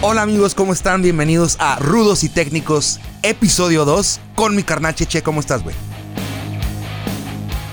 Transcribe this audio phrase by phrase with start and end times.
[0.00, 1.02] Hola amigos, ¿cómo están?
[1.02, 5.22] Bienvenidos a Rudos y Técnicos, episodio 2, con mi carnal Cheche.
[5.22, 5.74] ¿Cómo estás, güey?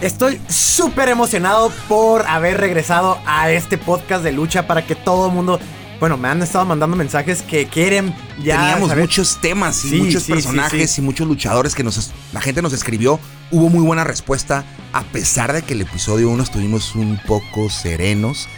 [0.01, 5.33] Estoy súper emocionado por haber regresado a este podcast de lucha para que todo el
[5.33, 5.59] mundo...
[5.99, 8.13] Bueno, me han estado mandando mensajes que quieren
[8.43, 8.57] ya...
[8.57, 11.01] Teníamos saber- muchos temas y Sí, muchos sí, personajes sí.
[11.01, 13.19] y muchos luchadores que nos, la gente nos escribió.
[13.51, 18.49] Hubo muy buena respuesta, a pesar de que el episodio 1 estuvimos un poco serenos.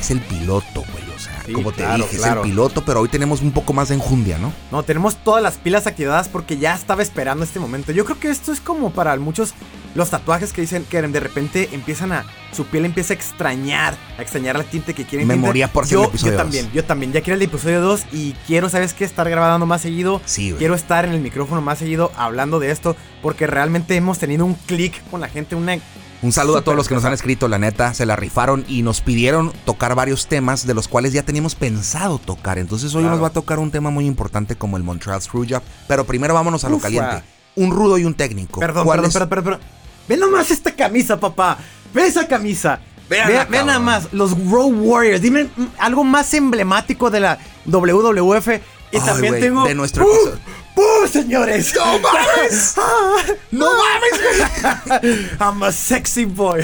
[0.00, 1.04] Es el piloto, güey.
[1.14, 2.40] O sea, Sí, como te claro, dije, claro.
[2.40, 4.52] es el piloto, pero hoy tenemos un poco más de enjundia, ¿no?
[4.70, 7.92] No, tenemos todas las pilas activadas porque ya estaba esperando este momento.
[7.92, 9.52] Yo creo que esto es como para muchos
[9.94, 12.24] los tatuajes que dicen que de repente empiezan a...
[12.52, 15.26] Su piel empieza a extrañar, a extrañar la tinta que quieren.
[15.28, 16.42] Me moría por yo, el episodio Yo dos.
[16.44, 17.12] también, yo también.
[17.12, 19.04] Ya quiero el episodio 2 y quiero, ¿sabes qué?
[19.04, 20.20] Estar grabando más seguido.
[20.24, 20.58] Sí, güey.
[20.58, 24.54] Quiero estar en el micrófono más seguido hablando de esto porque realmente hemos tenido un
[24.54, 25.76] clic con la gente, una...
[26.22, 28.82] Un saludo a todos los que nos han escrito, la neta, se la rifaron y
[28.82, 32.58] nos pidieron tocar varios temas de los cuales ya teníamos pensado tocar.
[32.58, 33.16] Entonces hoy Claro.
[33.16, 35.62] nos va a tocar un tema muy importante como el Montreal Screwjob.
[35.88, 37.22] Pero primero vámonos a lo caliente.
[37.56, 38.60] Un rudo y un técnico.
[38.60, 39.12] Perdón, ¿Cuál perdón, es?
[39.14, 39.60] perdón, perdón, perdón.
[40.08, 41.56] Ve nomás esta camisa, papá.
[41.94, 42.80] Ve esa camisa.
[43.08, 45.22] Vean Ve, ve nada más, los Road Warriors.
[45.22, 45.48] Dime
[45.78, 48.48] algo más emblemático de la WWF.
[48.92, 49.64] Y Ay, también tengo.
[49.64, 50.12] de nuestro ¡Pum!
[50.14, 50.38] episodio.
[50.80, 51.74] ¡Pum, señores!
[51.76, 52.74] ¡No mames!
[53.50, 55.30] ¡No mames!
[55.40, 56.62] I'm a sexy boy.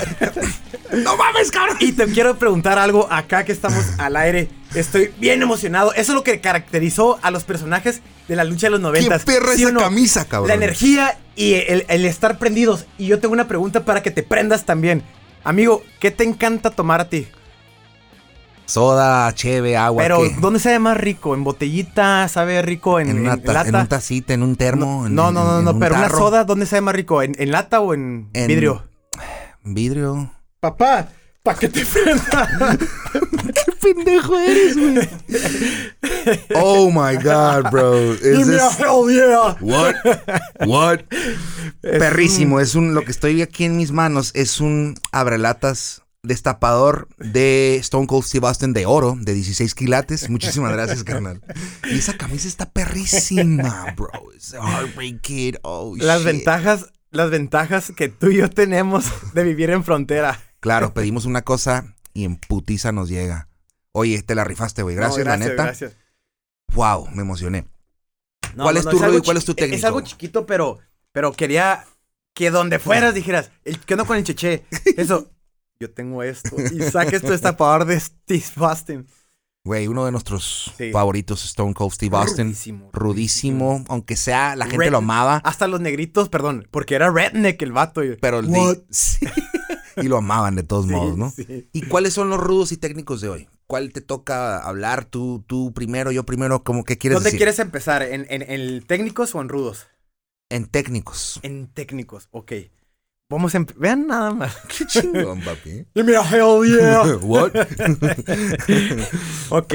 [0.93, 1.77] ¡No mames, cabrón!
[1.81, 4.49] Y te quiero preguntar algo acá que estamos al aire.
[4.75, 5.93] Estoy bien emocionado.
[5.93, 9.25] Eso es lo que caracterizó a los personajes de la lucha de los noventas.
[9.25, 9.81] perra ¿Sí o esa no?
[9.81, 10.49] camisa, cabrón?
[10.49, 12.87] La energía y el, el estar prendidos.
[12.97, 15.03] Y yo tengo una pregunta para que te prendas también.
[15.45, 17.29] Amigo, ¿qué te encanta tomar a ti?
[18.67, 20.03] Soda, cheve, agua.
[20.03, 20.35] Pero, ¿qué?
[20.41, 21.35] ¿dónde sabe más rico?
[21.35, 22.27] ¿En botellita?
[22.29, 23.69] ¿Sabe rico en, En, una en ta- lata?
[23.69, 25.03] en un tacita, en un termo.
[25.03, 27.23] no, en- no, no, no, un pero una soda, ¿dónde sabe más rico?
[27.23, 28.85] ¿En, en lata o en, vidrio?
[29.63, 30.33] Vidrio.
[30.61, 31.09] Papá,
[31.43, 32.77] ¿para qué te prenda?
[33.13, 35.09] ¿Qué pendejo eres, güey?
[36.55, 38.13] oh my god, bro.
[38.15, 39.57] Is this- hell yeah.
[39.61, 39.95] What?
[40.67, 40.99] What?
[41.83, 47.77] Perrísimo, es un lo que estoy aquí en mis manos es un abrelatas destapador de
[47.77, 50.29] Stone Cold Steve Austin de oro de 16 quilates.
[50.29, 51.41] Muchísimas gracias, carnal.
[51.91, 54.11] Y esa camisa está perrísima, bro.
[54.53, 55.57] Heartbreak Kid.
[55.63, 56.27] Oh, Las shit.
[56.27, 60.41] ventajas, las ventajas que tú y yo tenemos de vivir en frontera.
[60.61, 63.49] Claro, pedimos una cosa y en putiza nos llega.
[63.93, 64.97] Oye, te la rifaste, güey.
[64.97, 65.65] Gracias, No, la neta.
[65.65, 65.97] Gracias.
[66.75, 67.67] Wow, me emocioné.
[68.55, 69.77] No, ¿Cuál no, es tu rudo algo y cuál es tu técnico?
[69.77, 70.79] Es algo chiquito, pero,
[71.13, 71.85] pero quería
[72.35, 74.65] que donde fueras dijeras, el, ¿qué onda con el cheche?
[74.97, 75.31] Eso,
[75.81, 76.57] yo tengo esto.
[76.73, 79.07] Y saques tu destapador de Steve Austin.
[79.65, 80.93] Güey, uno de nuestros Sí.
[80.93, 82.47] favoritos, Stone Cold Steve Austin.
[82.47, 87.11] Rudísimo, Rudísimo, aunque sea, la gente Red- lo amaba, Hasta los negritos, perdón, porque era
[87.11, 88.05] redneck el vato.
[88.05, 89.27] y- pero el di- sí.
[89.97, 91.31] y lo amaban de todos Sí, modos, ¿no?
[91.33, 91.69] sí.
[91.73, 93.49] ¿Y cuáles son los rudos y técnicos de hoy?
[93.67, 95.05] ¿Cuál te toca hablar?
[95.07, 96.63] ¿Tú, tú primero, yo primero?
[96.63, 97.39] ¿Cómo qué quieres ¿Dónde decir?
[97.41, 98.03] quieres empezar?
[98.05, 99.89] ¿En, en, en técnicos o en rudos?
[100.49, 101.41] En técnicos.
[101.43, 102.53] En técnicos, ok.
[103.29, 103.67] Vamos a...
[103.77, 104.57] Vean nada más.
[104.79, 105.87] Qué chingón, papi.
[105.95, 107.17] Give me a hell yeah.
[107.23, 107.53] What?
[109.51, 109.75] Ok,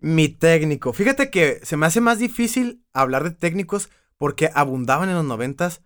[0.00, 0.92] mi técnico.
[0.92, 5.82] Fíjate que se me hace más difícil hablar de técnicos porque abundaban en los noventas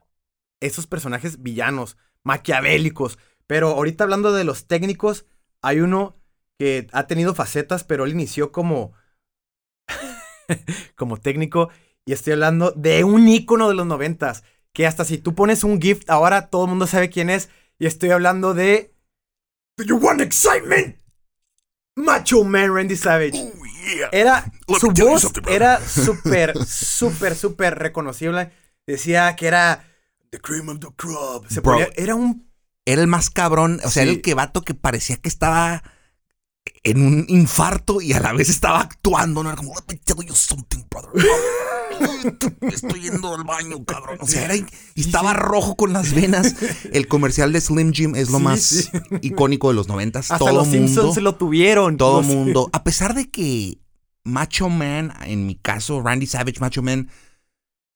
[0.61, 3.19] esos personajes villanos, maquiavélicos.
[3.47, 5.27] Pero ahorita hablando de los técnicos,
[5.61, 6.17] hay uno
[6.59, 8.95] que ha tenido facetas, pero él inició como,
[10.97, 11.69] como técnico.
[12.07, 14.45] Y estoy hablando de un ícono de los noventas.
[14.73, 17.49] Que hasta si tú pones un gift, ahora todo el mundo sabe quién es.
[17.79, 18.95] Y estoy hablando de...
[19.77, 20.97] Do you want excitement?
[21.97, 23.53] Macho Man Randy Savage.
[24.13, 28.51] Era Let su me tell you voz era súper, súper, súper reconocible.
[28.87, 29.85] Decía que era
[30.31, 31.47] the cream of the crop.
[31.49, 31.73] Se Bro.
[31.75, 32.51] ponía- era un
[32.87, 35.83] Era el más cabrón, o sea, era el que vato que parecía que estaba
[36.85, 39.51] en un infarto y a la vez estaba actuando, ¿no?
[39.51, 41.25] Era como, let me tell you something, brother.
[42.73, 44.19] Estoy yendo al baño, cabrón.
[44.21, 44.67] O sea, era, y
[44.97, 46.55] estaba rojo con las venas.
[46.93, 48.89] El comercial de Slim Jim es lo Sí, más sí.
[49.23, 50.31] icónico de los noventas.
[50.31, 51.97] hasta Todo los mundo, Simpsons se lo tuvieron.
[51.97, 52.71] todo Los- mundo.
[52.73, 53.79] A pesar de que
[54.25, 57.09] Macho Man, en mi caso, Randy Savage Macho Man,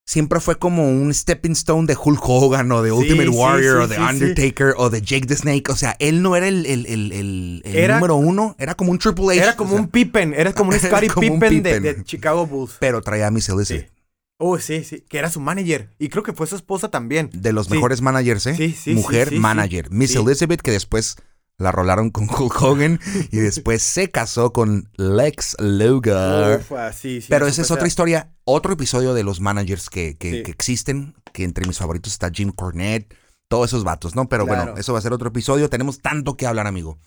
[0.06, 3.84] siempre fue como un stepping stone de Hulk Hogan o de Ultimate sí, Warrior sí,
[3.84, 3.98] o de.
[3.98, 5.64] Undertaker o de Jake the Snake.
[5.70, 8.98] O sea, él no era el, el, el, el- Era- número uno, era como un
[8.98, 9.42] Triple H.
[9.42, 11.80] Era como o sea, un Pippen, era como un Scottie Pippen, de-.
[11.80, 12.76] De, Chicago Bulls.
[12.78, 13.86] Pero traía a Miss Elizabeth.
[13.88, 13.92] Sí.
[14.38, 15.88] Oh, sí, sí, que era su manager.
[15.98, 17.30] Y creo que fue su esposa también.
[17.32, 18.54] De los mejores managers, ¿eh?
[18.54, 19.90] Sí, sí, Mujer manager.
[19.90, 20.14] Miss.
[20.14, 21.16] Elizabeth, que después
[21.58, 23.00] la rolaron con Hulk Hogan
[23.30, 26.60] y después se casó con Lex Luger.
[26.60, 30.30] Ufa, sí, sí, Pero esa es otra historia, otro episodio de los managers que, que-
[30.30, 30.42] Sí.
[30.42, 33.14] que existen, que entre mis favoritos está Jim Cornette,
[33.48, 34.28] todos esos vatos, ¿no?
[34.28, 35.70] Pero bueno, eso va a ser otro episodio.
[35.70, 36.98] Tenemos tanto que hablar, amigo.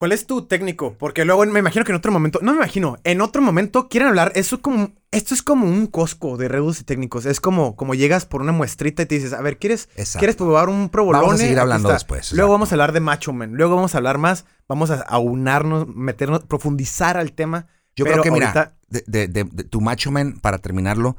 [0.00, 0.94] ¿Cuál es tu técnico?
[0.98, 4.08] Porque luego me imagino que en otro momento, no me imagino, en otro momento quieren
[4.08, 7.26] hablar, eso es como, esto es como un cosco de reductos y técnicos.
[7.26, 10.20] Es como, como llegas por una muestrita y te dices, a ver, ¿quieres, Exacto.
[10.20, 11.22] ¿quieres probar un provolone?
[11.26, 13.52] Vamos a seguir hablando después, Luego vamos a hablar de Macho Man.
[13.52, 17.66] Luego vamos a hablar más, vamos a aunarnos, meternos, profundizar al tema.
[17.94, 21.18] Yo creo que, mira, ahorita- de, de- de- de tu Macho Man, para terminarlo,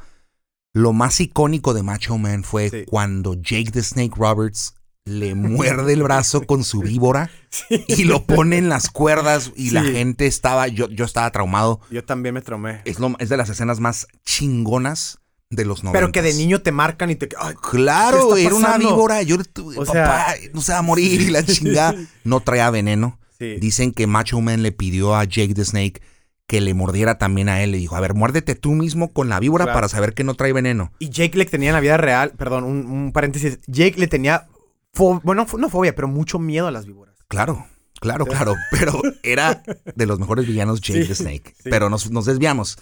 [0.74, 2.86] lo más icónico de Macho Man fue Sí.
[2.88, 4.74] cuando Jake the Snake Roberts
[5.20, 7.84] le muerde el brazo con su víbora Sí.
[7.88, 11.82] y lo pone en las cuerdas y la gente estaba, yo, yo estaba traumado.
[11.92, 12.82] Yo también me traumé.
[12.86, 15.20] Es, lo- es de las escenas más chingonas
[15.50, 16.00] de los 90.
[16.00, 17.28] Pero que de niño te marcan y te...
[17.38, 19.22] ay, Claro, ¿Qué está era una víbora.
[19.22, 21.94] Yo, tu- O papá, no se va a morir y la chingada.
[22.24, 23.20] No traía veneno.
[23.38, 23.56] Sí.
[23.60, 26.02] Dicen que Macho Man le pidió a Jake the Snake
[26.48, 27.72] que le mordiera también a él.
[27.72, 29.76] Le dijo, a ver, muérdete tú mismo con la víbora Claro.
[29.78, 30.94] para saber que no trae veneno.
[31.00, 33.60] Y Jake le tenía en la vida real, perdón, un, un paréntesis.
[33.68, 34.48] Jake le tenía,
[34.94, 37.16] fo- bueno, no fobia, pero mucho miedo a las víboras.
[37.28, 37.66] Claro,
[38.00, 38.56] claro, claro.
[38.72, 39.64] Pero era
[39.96, 41.54] de los mejores villanos Jake Sí, the Snake.
[41.64, 41.70] sí.
[41.70, 42.78] Pero nos, nos desviamos.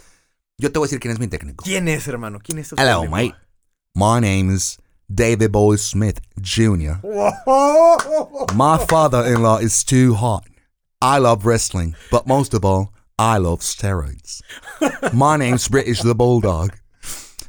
[0.57, 1.63] Yo te voy a decir quién es mi técnico.
[1.63, 2.39] ¿Quién es, hermano?
[2.43, 2.69] ¿Quién es?
[2.69, 3.35] tu Hello, mate.
[3.95, 4.77] My name is
[5.07, 6.99] David Boy Smith Jr.
[8.55, 10.43] My father-in-law is too hot.
[11.01, 14.41] I love wrestling, but most of all, I love steroids.
[15.13, 16.71] My name's British the Bulldog.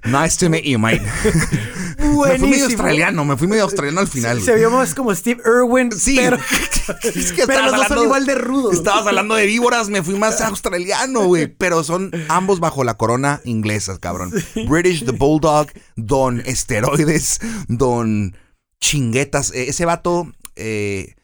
[0.06, 1.02] Nice to meet you, mate.
[2.10, 4.40] me fui medio australiano, me fui medio australiano al final.
[4.40, 6.36] Se vio más como Steve Irwin, Sí, pero,
[7.14, 8.74] es que pero los dos son hablando- igual de rudos.
[8.74, 11.46] Estabas hablando de víboras, me fui más australiano, güey.
[11.46, 14.32] Pero son ambos bajo la corona inglesas, cabrón.
[14.68, 18.36] British the Bulldog, don esteroides, don
[18.80, 19.52] chinguetas.
[19.52, 21.14] Eh, Ese vato eh,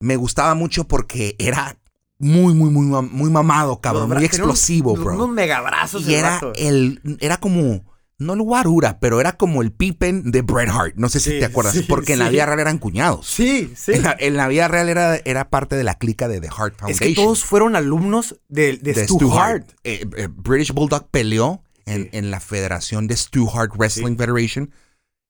[0.00, 1.76] me gustaba mucho porque era
[2.18, 4.10] muy, muy, muy, muy mamado, cabrón.
[4.10, 5.14] Muy explosivo, bro.
[5.14, 7.84] Unos megabrazos Y era el, era como,
[8.20, 10.94] no el guarura, pero era como el Pippen de Bret Hart.
[10.96, 13.26] No sé si Sí, te acuerdas, sí, porque en la vida real eran cuñados.
[13.26, 13.92] Sí, sí.
[13.94, 16.74] En, la, en la vida real era, era parte de la clica de The Hart
[16.74, 17.08] Es Foundation.
[17.08, 19.72] que todos fueron alumnos de, de, de Stu, Hart.
[19.82, 24.16] Eh, eh, British Bulldog peleó en, en la federación de Stu Hart Wrestling.
[24.16, 24.70] Federation.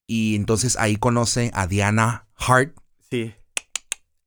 [0.06, 2.74] Y entonces ahí conoce a Diana Hart,
[3.10, 3.32] Sí.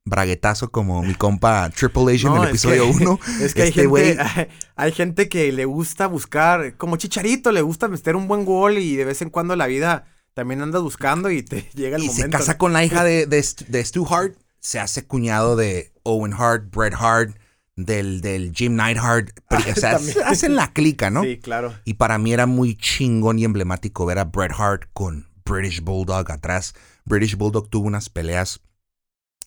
[0.04, 3.20] Braguetazo como mi compa Triple H en No, el es episodio que- 1.
[3.40, 7.88] Es que hay, Este gente, hay gente que le gusta buscar, como Chicharito, le gusta
[7.88, 11.42] meter un buen gol y de vez en cuando la vida también andas buscando y
[11.42, 12.26] te llega el y momento.
[12.26, 15.92] se casa con la hija de, de, St- de Stu Hart, se hace cuñado de
[16.02, 17.36] Owen Hart, Bret Hart,
[17.76, 19.30] del, del Jim Neidhart.
[19.50, 21.22] O sea, hacen la clica, ¿no?
[21.24, 21.74] Sí, claro.
[21.84, 26.30] Y para mí era muy chingón y emblemático ver a Bret Hart con British Bulldog
[26.30, 26.74] atrás.
[27.04, 28.60] British Bulldog tuvo unas peleas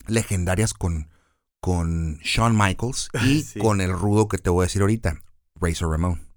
[0.08, 1.10] legendarias con,
[1.60, 3.60] con Shawn Michaels y Sí.
[3.60, 5.22] con el rudo que te voy a decir ahorita,
[5.60, 6.28] Razor Ramon.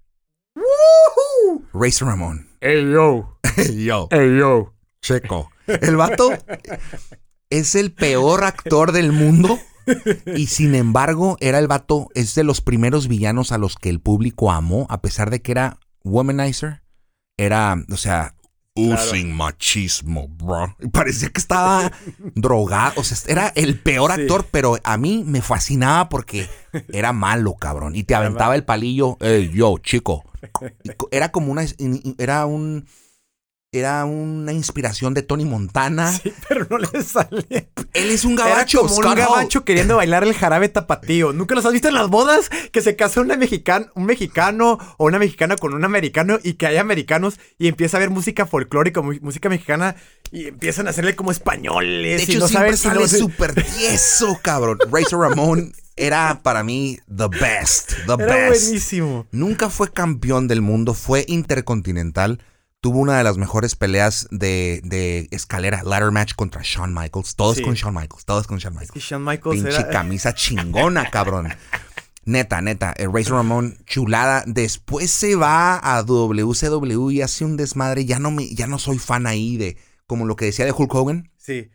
[1.73, 2.47] Razor Ramon.
[2.61, 3.37] Hey, yo.
[3.75, 4.73] Yo, Hey, yo.
[5.01, 5.49] checo.
[5.67, 6.31] El vato
[7.49, 9.59] es el peor actor del mundo
[10.25, 13.99] y sin embargo era el vato, es de los primeros villanos a los que el
[13.99, 16.81] público amó, a pesar de que era womanizer.
[17.37, 18.35] Era, o sea,
[18.73, 19.03] Claro.
[19.03, 20.75] using machismo, bro.
[20.93, 21.91] Parecía que estaba
[22.35, 24.21] drogado, o sea, era el peor Sí.
[24.21, 26.47] actor, pero a mí me fascinaba porque
[26.93, 27.95] era malo, cabrón.
[27.97, 30.23] Y te aventaba el palillo, hey, yo, chico.
[31.11, 31.65] Era como una,
[32.17, 32.85] era un,
[33.73, 36.11] era una inspiración de Tony Montana.
[36.11, 37.69] Sí, pero no le sale.
[37.93, 39.15] Él es un Era gabacho, como un Hall.
[39.15, 41.31] gabacho queriendo bailar el jarabe tapatío.
[41.31, 42.49] ¿Nunca los has visto en las bodas?
[42.73, 46.67] Que se casa una mexican, un mexicano o una mexicana con un americano y que
[46.67, 49.95] hay americanos y empieza a ver música folclórica, música mexicana
[50.33, 52.17] y empiezan a hacerle como españoles.
[52.17, 54.79] De y hecho, no siempre saben sale súper tieso, cabrón.
[54.91, 58.65] Razor Ramón era para mí the best, the Era best.
[58.65, 59.27] buenísimo.
[59.31, 62.41] Nunca fue campeón del mundo, fue intercontinental.
[62.81, 67.35] Tuvo una de las mejores peleas de, de escalera, ladder match contra Shawn Michaels.
[67.35, 67.63] Todos Sí.
[67.63, 68.91] con Shawn Michaels, todos con Shawn Es Michaels.
[68.93, 69.89] que Shawn Michaels Pinche era...
[69.89, 71.49] camisa chingona, cabrón.
[72.25, 74.43] Neta, neta, el Razor Ramón, chulada.
[74.47, 78.05] Después se va a WCW y hace un desmadre.
[78.05, 80.93] Ya no, me, ya no soy fan ahí de, como lo que decía de Hulk
[80.93, 81.31] Hogan.
[81.37, 81.69] Sí.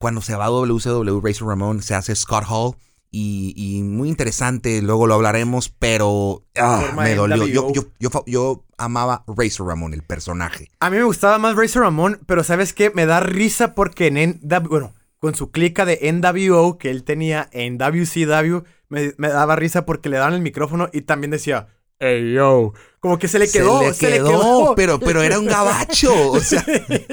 [0.00, 2.74] Cuando se va a WCW, Razor Ramón se hace Scott Hall.
[3.16, 7.46] Y, y muy interesante, luego lo hablaremos, pero ah, me dolió.
[7.46, 10.68] Yo, yo, yo, yo amaba Razor Ramón, el personaje.
[10.80, 12.90] A mí me gustaba más Razor Ramón, pero ¿sabes qué?
[12.90, 17.48] Me da risa porque en NW, bueno, con su clica de NWO que él tenía
[17.52, 21.68] en WCW, me, me daba risa porque le daban el micrófono y también decía,
[22.04, 22.72] hey yo.
[23.00, 24.74] Como que se le quedó, se le se quedó, le quedó.
[24.76, 26.12] Pero, pero era un gabacho.
[26.32, 26.64] O sea,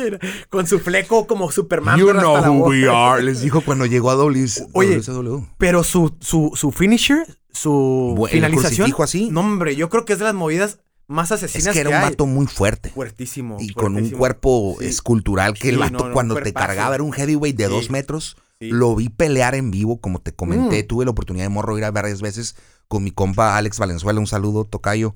[0.50, 2.00] con su fleco como Superman.
[2.00, 3.22] you hasta know la who we are.
[3.22, 5.46] Les dijo cuando llegó a WC- Oye, WCW.
[5.58, 8.76] Pero su, su, su finisher, su Bu- el finalización.
[8.76, 9.30] crucifijo así.
[9.32, 11.96] No, hombre, yo creo que es de las movidas más Es asesinas que era un
[11.98, 12.04] hay.
[12.12, 12.90] vato muy fuerte.
[12.92, 13.58] Fuertísimo.
[13.60, 14.86] Y con un cuerpo Sí.
[14.86, 17.70] escultural que el vato no, no, cuando te cargaba era un heavyweight de Sí.
[17.70, 18.38] dos metros.
[18.62, 18.70] Sí.
[18.70, 20.84] Lo vi pelear en vivo, como te comenté.
[20.84, 20.88] Mm.
[20.88, 22.56] Tuve la oportunidad de morro ir a varias veces
[22.92, 24.20] con mi compa Alex Valenzuela.
[24.20, 25.16] Un saludo, Tocayo.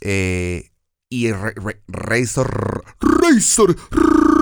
[0.00, 0.70] Eh,
[1.10, 2.84] y Ra- Ra- Razor.
[3.00, 3.76] Razor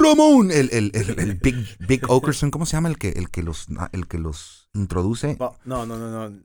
[0.00, 0.52] Ramón.
[0.52, 2.52] El, el, el, el Big, Big Okerson.
[2.52, 5.36] ¿Cómo se llama el que, el que, los, el que los introduce?
[5.38, 6.40] No, no, no, no.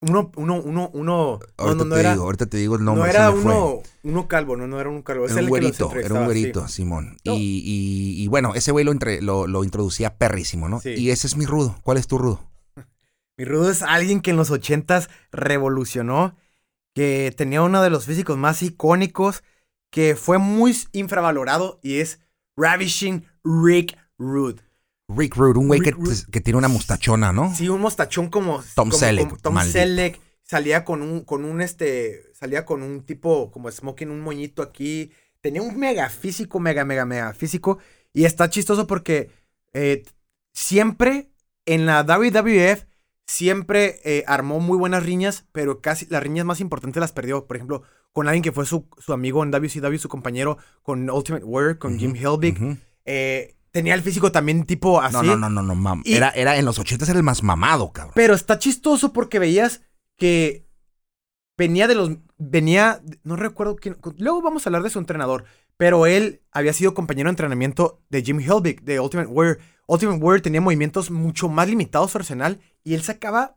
[0.00, 1.38] Uno, uno, uno, uno.
[1.38, 2.12] No, Ahorita, no, no te era.
[2.12, 3.12] digo, ahorita te digo el no nombre.
[3.12, 3.40] se era fue.
[3.40, 5.26] uno, uno calvo, no, no era un calvo.
[5.26, 6.24] Es Era un güerito, era un sí.
[6.24, 7.16] güerito, Simón.
[7.24, 7.34] No.
[7.34, 10.80] Y, y- y bueno, ese güey lo, entre- lo, lo introducía perrísimo, ¿no?
[10.80, 10.90] Sí.
[10.96, 11.76] Y ese es mi rudo.
[11.84, 12.40] ¿Cuál es tu rudo?
[13.38, 16.36] Mi rudo es alguien que en los ochentas revolucionó,
[16.94, 19.44] que tenía uno de los físicos más icónicos,
[19.90, 22.18] que fue muy infravalorado y es
[22.56, 24.60] Ravishing Rick Rude.
[25.08, 26.16] Rick Rude, un güey que, Rude.
[26.30, 27.54] que tiene una mustachona, ¿no?
[27.54, 29.78] Sí, un mostachón como Tom como- Selleck, como Tom maldito.
[29.78, 30.20] Selleck.
[30.42, 35.12] Salía con un, con un este, salía con un tipo como smoking, un moñito aquí.
[35.40, 37.78] Tenía un mega físico, mega, mega, mega físico.
[38.12, 39.30] Y está chistoso porque
[39.74, 40.04] eh,
[40.52, 41.30] siempre
[41.66, 42.84] en la WWF
[43.28, 47.46] siempre eh, armó muy buenas riñas, pero casi las riñas más importantes las perdió.
[47.46, 47.82] Por ejemplo,
[48.12, 51.98] con alguien que fue su, su amigo en WCW, su compañero, con Ultimate Warrior, con
[51.98, 52.78] Jim Helbig.
[53.04, 55.14] Eh, tenía el físico también tipo así.
[55.14, 56.02] No, no, no, no, no, mam.
[56.04, 58.14] Y- Era, era en los 80 era el más mamado, cabrón.
[58.16, 59.82] Pero está chistoso porque veías
[60.16, 60.66] que
[61.56, 62.10] venía de los.
[62.38, 63.02] Venía.
[63.24, 63.96] No recuerdo quién.
[64.16, 65.44] Luego vamos a hablar de su entrenador.
[65.76, 69.58] Pero él había sido compañero de entrenamiento de Jim Helbig, de Ultimate Warrior.
[69.86, 72.60] Ultimate Warrior tenía movimientos mucho más limitados su arsenal.
[72.84, 73.54] Y él sacaba.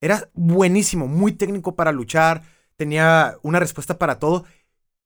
[0.00, 2.42] Era buenísimo, muy técnico para luchar.
[2.76, 4.44] Tenía una respuesta para todo.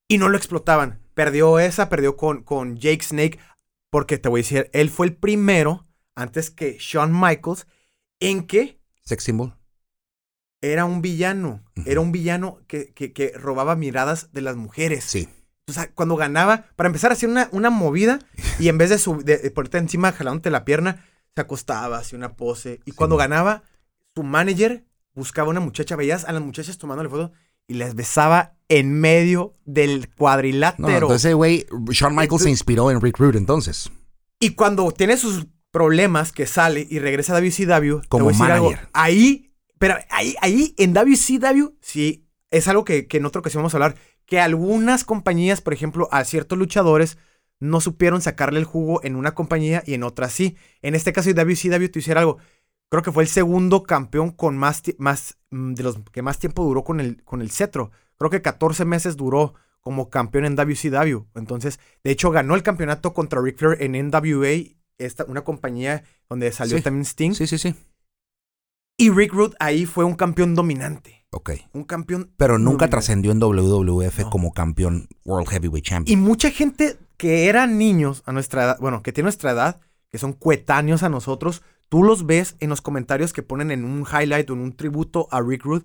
[0.09, 1.01] Y no lo explotaban.
[1.15, 3.39] Perdió esa, perdió con, con Jake Snake.
[3.91, 7.67] Porque te voy a decir, él fue el primero, antes que Shawn Michaels,
[8.21, 9.58] en que Sex symbol.
[10.61, 11.63] Era un villano.
[11.87, 15.05] Era un villano que, que- que robaba miradas de las mujeres.
[15.05, 15.29] Sí.
[15.69, 18.19] O sea, cuando ganaba, para empezar a hacer una, una movida
[18.59, 22.17] y en vez de, su, de, de ponerte encima jalándote la pierna, se acostaba, hacía
[22.19, 22.81] una pose.
[22.87, 23.63] Y Sí, cuando ganaba,
[24.15, 24.85] su manager
[25.15, 27.31] buscaba una muchacha, veías a las muchachas tomándole fotos
[27.67, 30.89] y les besaba en medio del No, cuadrilátero.
[31.07, 33.91] entonces, güey, Shawn Michaels se inspiró en Rick Rude entonces.
[34.41, 38.37] Y cuando tiene sus problemas que sale y regresa a WCW, te Como voy a
[38.39, 38.89] decir algo, manager.
[38.95, 39.48] ahí,
[39.79, 43.77] pero ahí, ahí en WCW, sí, es algo que, que en otra ocasión vamos a
[43.79, 47.19] hablar, que algunas compañías, por ejemplo, a ciertos luchadores,
[47.61, 50.57] no supieron sacarle el jugo en una compañía y en otra sí.
[50.83, 52.39] En este caso, WCW te hiciera algo.
[52.91, 56.65] Creo que fue el segundo campeón con más, más mm, de los que más tiempo
[56.65, 57.91] duró con el, con el cetro.
[58.17, 61.27] Creo que 14 meses duró como campeón en WCW.
[61.35, 66.51] Entonces, de hecho, ganó el campeonato contra Ric Flair en NWA, esta, una compañía donde
[66.53, 66.83] salió Sí.
[66.83, 67.33] también Sting.
[67.33, 67.75] Sí, sí, sí.
[68.99, 71.25] Y Rick Rude ahí fue un campeón dominante.
[71.31, 71.51] Ok.
[71.73, 72.31] Un campeón.
[72.37, 74.31] Pero nunca trascendió en WWF No.
[74.31, 76.21] como campeón World Heavyweight Y Champion.
[76.21, 80.33] mucha gente que eran niños a nuestra edad, bueno, que tiene nuestra edad, que son
[80.33, 84.55] coetáneos a nosotros, tú los ves en los comentarios que ponen en un highlight o
[84.55, 85.85] en un tributo a Rick Rude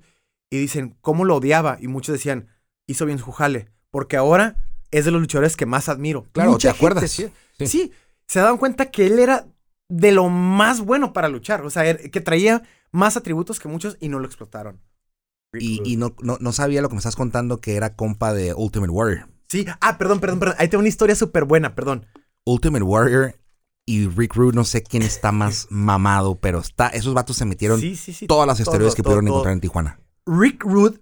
[0.50, 1.78] y dicen cómo lo odiaba.
[1.80, 2.48] Y muchos decían,
[2.88, 3.70] hizo bien su jale.
[3.92, 4.56] Porque ahora
[4.92, 6.26] es de los luchadores que más admiro.
[6.32, 7.14] Claro, Mucha ¿te acuerdas?
[7.16, 7.68] gente, Sí.
[7.68, 7.92] sí, sí,
[8.28, 9.46] se daban cuenta que él era
[9.90, 11.64] de lo más bueno para luchar.
[11.66, 12.64] O sea, er- que traía
[12.94, 14.80] más atributos que muchos y no lo explotaron.
[15.60, 18.92] Y, no, no, no sabía lo que me estás contando que era compa de Ultimate
[18.92, 19.28] Warrior.
[19.50, 20.56] Sí, ah, perdón, perdón, perdón.
[20.58, 22.08] Ahí tengo una historia súper buena, perdón.
[22.46, 23.36] Ultimate Warrior
[23.86, 27.80] y Rick Rude, no sé quién está más mamado, pero está, esos vatos se metieron
[27.80, 28.26] Sí, sí, sí.
[28.26, 29.36] todas las esteroides todo, que todo, pudieron todo.
[29.36, 30.00] encontrar en Tijuana.
[30.26, 31.00] Rick Rude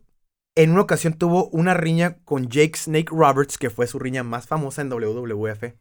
[0.56, 4.48] en una ocasión tuvo una riña con Jake Snake Roberts, que fue su riña más
[4.48, 5.76] famosa en WWF,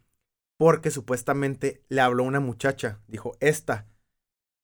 [0.59, 3.87] porque supuestamente le habló una muchacha, dijo esta,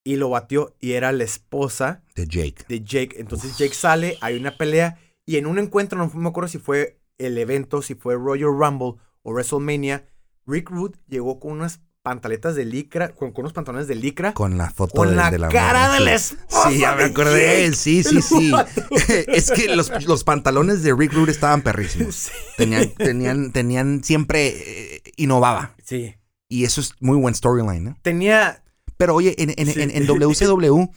[0.07, 2.65] y lo batió y era la esposa De Jake.
[2.69, 3.17] de Jake.
[3.19, 7.01] Entonces Jake sale, hay una pelea y en un encuentro, no me acuerdo si fue
[7.19, 10.07] el evento, si fue Royal Rumble o WrestleMania,
[10.47, 14.33] Rick Rude llegó con unas pantaletas de licra, con, con unos pantalones de licra.
[14.33, 16.37] Con la foto Con de, la de la cara de la sí.
[16.37, 17.73] esposa Sí, ya me acordé.
[17.73, 18.53] Sí, sí, sí.
[19.27, 22.15] es que los, los pantalones de Rick Rude estaban perrísimos.
[22.17, 22.33] Sí.
[22.57, 25.75] Tenían, tenían, tenían siempre eh, innovaba.
[25.85, 26.15] Sí.
[26.49, 27.99] Y eso es muy buen storyline, ¿no?
[28.03, 28.63] Tenía.
[28.97, 29.81] Pero oye, en, en, Sí.
[29.83, 30.91] en- en WCW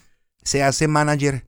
[0.43, 1.45] se hace manager.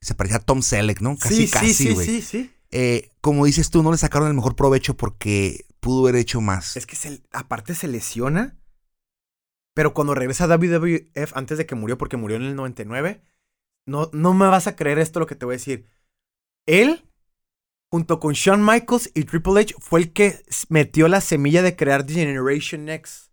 [0.00, 1.16] Se parecía a Tom Selleck, ¿no?
[1.18, 2.06] Casi, sí, casi, güey.
[2.06, 2.50] sí, sí, sí.
[2.70, 6.76] Eh, como dices tú, no le sacaron el mejor provecho porque pudo haber hecho más.
[6.76, 8.56] Es que se- aparte se lesiona.
[9.74, 13.22] Pero cuando regresa a WWF antes de que murió, porque murió en el 99,
[13.86, 15.86] no, no me vas a creer esto lo que te voy a decir.
[16.66, 17.08] Él,
[17.90, 22.04] junto con Shawn Michaels y Triple H, fue el que metió la semilla de crear
[22.04, 23.29] The Generation X.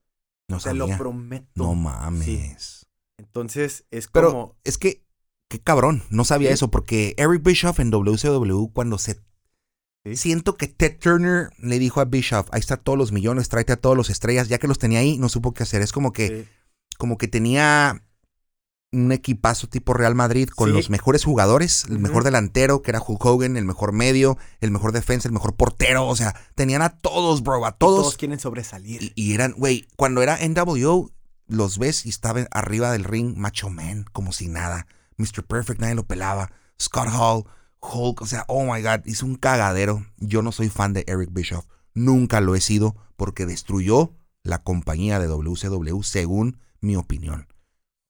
[0.48, 1.48] no Te lo prometo.
[1.56, 2.86] No mames.
[3.18, 4.56] Entonces es Pero como.
[4.64, 5.04] es que,
[5.50, 6.54] qué cabrón, no sabía Sí.
[6.56, 9.20] eso, porque Eric Bischoff en WCW, cuando se.
[10.06, 10.16] Sí.
[10.16, 13.82] Siento que Ted Turner le dijo a Bischoff: ahí está todos los millones, tráete a
[13.82, 15.82] todos los estrellas, ya que los tenía ahí, no supo qué hacer.
[15.82, 16.48] Es como que,
[16.98, 18.04] como que tenía
[18.92, 20.76] un equipazo tipo Real Madrid con Sí.
[20.76, 24.94] los mejores jugadores, el mejor delantero, que era Hulk Hogan, el mejor medio, el mejor
[24.94, 26.08] defensa, el mejor portero.
[26.08, 28.18] O sea, tenían a todos, bro, a Todos, todos.
[28.18, 29.04] quieren sobresalir.
[29.04, 31.12] Y, y eran, güey, cuando era NWO,
[31.48, 34.88] los ves y estaba arriba del ring, Macho Man, como si nada.
[35.18, 35.44] Mr.
[35.46, 36.52] Perfect, nadie lo pelaba.
[36.82, 37.44] Scott Hall,
[37.82, 40.06] Hulk, o sea, oh my God, hizo un cagadero.
[40.18, 41.66] Yo no soy fan de Eric Bischoff.
[41.94, 44.14] Nunca lo he sido porque destruyó
[44.44, 47.48] la compañía de WCW, según mi opinión.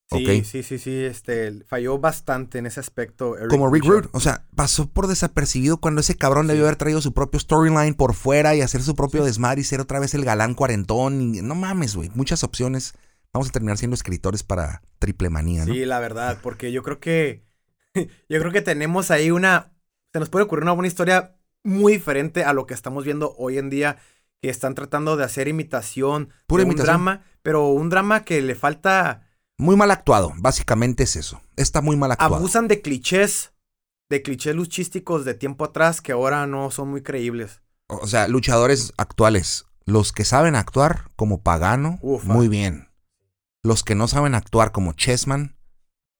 [0.10, 3.38] Sí, sí, sí, sí, este, falló bastante en ese aspecto.
[3.38, 3.84] Eric Como Rick.
[3.86, 7.94] Rude, o sea, pasó por desapercibido cuando ese cabrón debió haber traído su propio storyline
[7.94, 11.36] por fuera y hacer su propio desmadre y ser otra vez el galán cuarentón.
[11.36, 12.94] y- no mames, güey, muchas opciones.
[13.34, 15.74] Vamos a terminar siendo escritores para triple manía, ¿no?
[15.74, 17.44] Sí, la verdad, porque yo creo que
[18.30, 19.74] yo creo que tenemos ahí una
[20.14, 23.58] se nos puede ocurrir una buena historia muy diferente a lo que estamos viendo hoy
[23.58, 23.98] en día
[24.42, 26.86] que están tratando de hacer imitación Pura de un imitación.
[26.96, 29.27] drama, pero un drama que le falta
[29.58, 31.42] Muy mal actuado, básicamente es eso.
[31.56, 32.36] Está muy mal actuado.
[32.36, 33.54] abusan de clichés,
[34.10, 37.62] de clichés luchísticos de tiempo atrás que ahora no son muy creíbles.
[37.88, 42.32] O sea, luchadores actuales, los que saben actuar como Pagano, Ufa.
[42.34, 42.90] muy bien.
[43.64, 45.56] Los que no saben actuar como Chessman.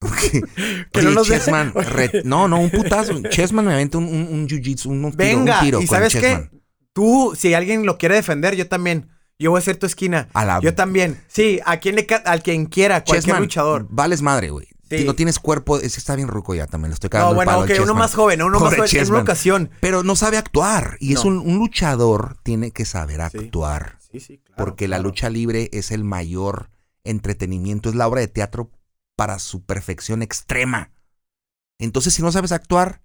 [0.92, 3.22] Que no nos Chessman, re- no, no, un putazo.
[3.30, 5.96] Chessman me aventa un, un, un jiu-jitsu, un, un tiro, Venga, un tiro y con
[5.96, 6.48] sabes Chessman.
[6.50, 6.58] qué?
[6.92, 9.10] Tú, si alguien lo quiere defender, yo también.
[9.38, 10.28] Yo voy a ser tu esquina.
[10.34, 11.20] A la Yo también.
[11.28, 13.86] Sí, a quien le ca- al quien quiera, cualquier Chessman, luchador.
[13.88, 14.66] Vales madre, güey.
[14.90, 14.98] Sí.
[14.98, 16.90] Si no tienes cuerpo, es que está bien ruco ya también.
[16.90, 18.88] Le estoy cagando No, el bueno, palo ok, al uno más joven, uno más joven
[18.96, 19.70] en una ocasión.
[19.80, 20.96] Pero no sabe actuar.
[20.98, 23.98] Y es un, un luchador tiene que saber actuar.
[24.10, 24.64] Sí, sí, claro.
[24.64, 26.70] porque la lucha libre es el mayor
[27.04, 28.70] entretenimiento, es la obra de teatro
[29.14, 30.90] para su perfección extrema.
[31.78, 33.02] Entonces, si no sabes actuar,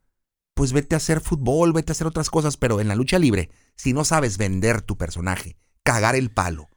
[0.55, 3.49] pues vete a hacer fútbol, vete a hacer otras cosas, pero en la lucha libre,
[3.75, 6.69] si no sabes vender tu personaje, cagar el palo,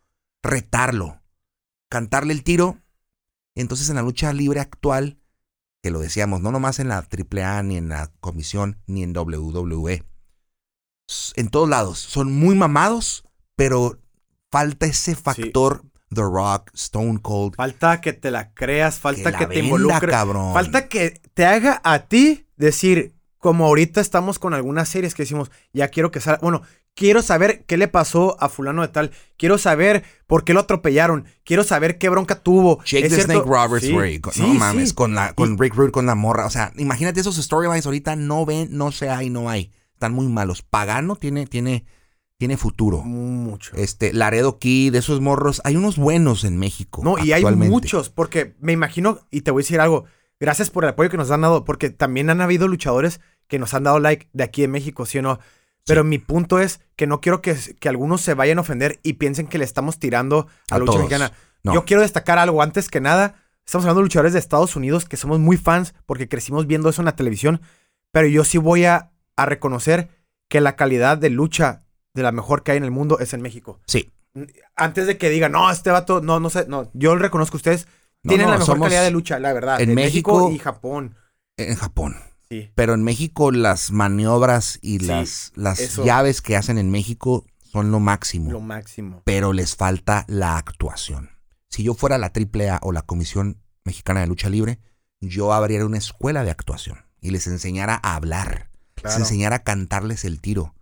[0.42, 1.22] retarlo,
[1.88, 2.78] cantarle el tiro,
[3.54, 5.18] entonces en la lucha libre actual,
[5.82, 10.04] que lo decíamos, no nomás en la AAA, ni en la comisión, ni en WWE,
[11.36, 14.00] en todos lados, son muy mamados, pero
[14.50, 19.46] falta ese factor The Rock, Stone Cold, Falta que te la creas, falta la que,
[19.46, 20.14] te involucres.
[20.14, 25.50] Falta que te haga a ti decir, como ahorita estamos con algunas series que decimos,
[25.72, 26.40] ya quiero que salga.
[26.42, 26.62] Bueno,
[26.96, 29.12] quiero saber qué le pasó a fulano de tal.
[29.36, 31.26] Quiero saber por qué lo atropellaron.
[31.44, 32.78] Quiero saber qué bronca tuvo.
[32.84, 33.32] Jake ¿Es the cierto?
[33.34, 34.18] Snake Roberts, Sí, güey.
[34.18, 34.94] con- sí, no mames, sí.
[34.96, 36.46] con, la, con Rick Rude, con la morra.
[36.46, 39.70] O sea, imagínate esos storylines ahorita, no ven, no se hay, no hay.
[39.92, 40.62] Están muy malos.
[40.62, 41.84] Pagano tiene, tiene,
[42.38, 43.02] tiene futuro.
[43.02, 43.76] Mucho.
[43.76, 45.60] Este, Laredo Kid, de esos morros.
[45.64, 47.02] Hay unos buenos en México.
[47.04, 50.06] No, y hay muchos, porque me imagino, y te voy a decir algo,
[50.40, 53.74] gracias por el apoyo que nos han dado, porque también han habido luchadores que nos
[53.74, 55.38] han dado like de aquí en México, ¿sí o no?
[55.86, 59.14] Pero mi punto es que no quiero que, que algunos se vayan a ofender y
[59.14, 60.98] piensen que le estamos tirando a, A la lucha todos.
[61.04, 61.32] mexicana.
[61.62, 61.74] No.
[61.74, 63.36] Yo quiero destacar algo antes que nada.
[63.64, 67.00] Estamos hablando de luchadores de Estados Unidos que somos muy fans porque crecimos viendo eso
[67.02, 67.60] en la televisión.
[68.12, 70.08] Pero yo sí voy a, a reconocer
[70.48, 73.42] que la calidad de lucha de la mejor que hay en el mundo es en
[73.42, 74.12] México Sí.
[74.74, 77.86] antes de que digan, no, este vato, no, no sé, no, yo reconozco ustedes
[78.22, 79.80] No, tienen no, la mejor calidad de lucha, la verdad.
[79.80, 81.14] en de México- y Japón.
[81.58, 82.16] En Japón.
[82.48, 82.70] Sí.
[82.74, 86.04] Pero en México las maniobras y Sí, las, las eso.
[86.04, 88.50] llaves que hacen en México son lo máximo.
[88.52, 89.22] Lo máximo.
[89.24, 91.30] pero les falta la actuación.
[91.68, 94.78] Si yo fuera la AAA o la Comisión Mexicana de Lucha Libre,
[95.20, 99.18] yo abriera una escuela de actuación y les enseñara a hablar, les Claro.
[99.18, 100.74] enseñara a cantarles el tiro.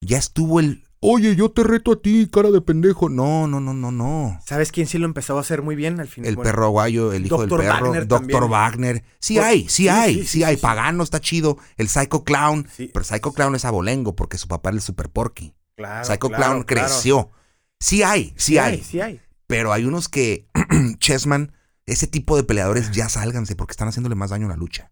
[0.00, 3.08] Ya estuvo el, oye, yo te reto a ti, cara de pendejo.
[3.08, 4.38] No, no, no, no, no.
[4.46, 6.28] ¿Sabes quién sí lo empezó a hacer muy bien al final?
[6.30, 8.50] El perro aguayo, el hijo del perro, Wagner Doctor también.
[8.50, 9.04] Wagner.
[9.18, 10.56] Sí hay, sí, sí, hay, sí, sí, sí, hay.
[10.56, 11.58] Pagano está chido.
[11.76, 12.66] El Psycho Clown.
[12.76, 12.90] Sí.
[12.92, 15.54] Pero Psycho Clown es abolengo porque su papá era el Super Porky.
[15.76, 16.86] Claro, Psycho claro, Clown claro.
[16.88, 17.30] creció.
[17.78, 18.82] Sí hay, sí, hay.
[18.82, 19.20] Sí hay.
[19.46, 20.46] Pero hay unos que,
[20.98, 21.52] Chessman,
[21.86, 24.90] ese tipo de peleadores ya sálganse porque están haciéndole más daño a la lucha.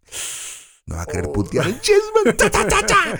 [0.86, 1.32] No va a querer Oh.
[1.34, 2.34] putear el Chessman.
[2.36, 3.18] Ta, ta, ta, ta.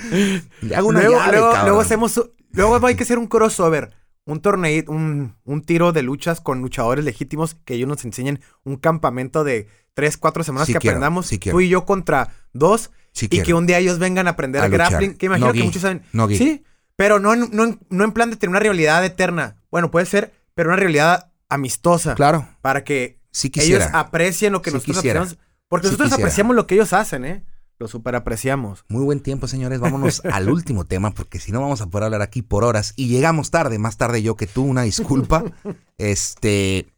[0.62, 1.64] Le hago una Luego, llave, luego, cabrón.
[1.66, 2.20] luego hacemos,
[2.53, 3.95] luego hay que hacer un crossover.
[4.25, 8.77] Un torneo, un, un tiro de luchas con luchadores legítimos que ellos nos enseñen un
[8.77, 11.27] campamento de tres, cuatro semanas Sí que quiero, aprendamos.
[11.27, 11.57] sí quiero.
[11.57, 12.91] tú y yo contra dos.
[13.13, 14.91] Sí y que un día ellos vengan a aprender A luchar.
[14.91, 15.15] grappling.
[15.17, 16.03] Que imagino No que muchos saben.
[16.37, 16.63] Sí,
[16.95, 19.57] pero no en, no, en, no en plan de tener una realidad eterna.
[19.71, 22.15] Bueno, puede ser, pero una realidad amistosa.
[22.15, 25.21] Claro, Para que sí ellos aprecien lo que Sí nosotros quisiera.
[25.21, 25.49] apreciamos.
[25.69, 26.27] Porque Sí nosotros quisiera.
[26.27, 27.45] apreciamos lo que ellos hacen, ¿eh?
[27.79, 28.85] Lo super apreciamos.
[28.88, 29.79] Muy buen tiempo, señores.
[29.81, 32.93] Vámonos al último tema, porque si no vamos a poder hablar aquí por horas.
[32.97, 35.45] Y llegamos tarde, más tarde yo que tú, una disculpa.
[35.99, 36.88] este.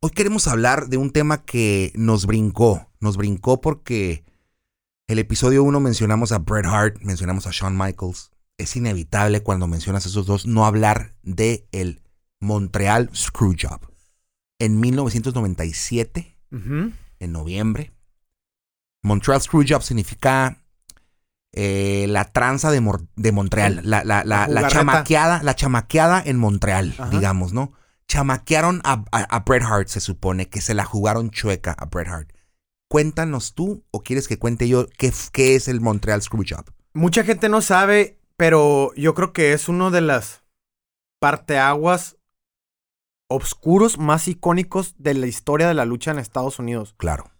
[0.00, 2.90] Hoy queremos hablar de un tema que nos brincó.
[3.00, 4.24] Nos brincó porque
[5.06, 8.30] el episodio 1 mencionamos a Bret Hart, mencionamos a Shawn Michaels.
[8.58, 12.02] Es inevitable cuando mencionas a esos dos no hablar de el
[12.38, 13.80] Montreal Screwjob.
[14.58, 16.92] En 1997, Ujú.
[17.18, 17.93] en noviembre.
[19.04, 20.64] Montreal Screwjob significa
[21.52, 24.68] eh, la tranza de, Montreal, la, la, la, la jugarreta.
[24.70, 27.10] chamaqueada, la chamaqueada en Montreal, Ajá.
[27.10, 27.74] digamos, ¿no?
[28.08, 32.08] Chamaquearon a, a, a Bret Hart, se supone, que se la jugaron chueca a Bret
[32.08, 32.32] Hart.
[32.88, 36.64] Cuéntanos tú, o quieres que cuente yo qué, qué es el Montreal Screwjob.
[36.94, 40.44] Mucha gente no sabe, pero yo creo que es uno de las
[41.20, 42.16] parteaguas
[43.28, 46.94] obscuros más icónicos de la historia de la lucha en Estados Unidos.
[46.96, 47.30] Claro.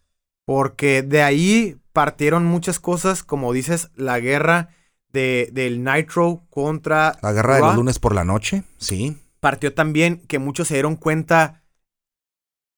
[0.45, 4.69] Porque de ahí partieron muchas cosas, como dices, la guerra
[5.13, 7.69] de, del Nitro contra La guerra de Raw.
[7.69, 9.17] los lunes por la noche, sí.
[9.41, 11.63] Partió también que muchos se dieron cuenta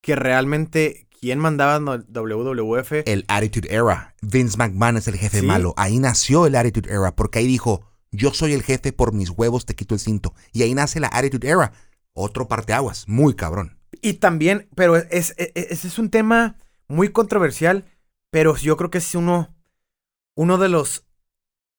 [0.02, 2.92] que realmente quién mandaba WWF.
[3.07, 4.14] El Attitude Era.
[4.22, 5.46] Vince McMahon es el jefe Sí.
[5.46, 5.74] malo.
[5.76, 9.64] Ahí nació el Attitude Era, porque ahí dijo, yo soy el jefe, por mis huevos
[9.66, 10.35] te quito el cinto.
[10.52, 11.72] Y ahí nace la Attitude Era.
[12.12, 13.79] Otro parteaguas, muy cabrón.
[14.02, 16.57] Y también, pero es, es, es- es un tema
[16.88, 17.85] muy controversial,
[18.31, 19.55] pero yo creo que es uno,
[20.35, 21.05] uno de los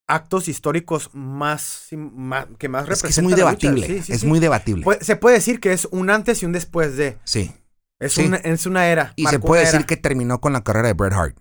[0.08, 4.28] actos históricos más, más- que más Es que es muy debatible, Sí, sí, es sí.
[4.28, 4.86] muy debatible.
[5.02, 7.18] Se puede decir que es un antes y un después de.
[7.24, 7.52] sí.
[8.00, 9.14] Es, una, es una era.
[9.16, 11.36] Y se puede decir que terminó con la carrera de Bret Hart.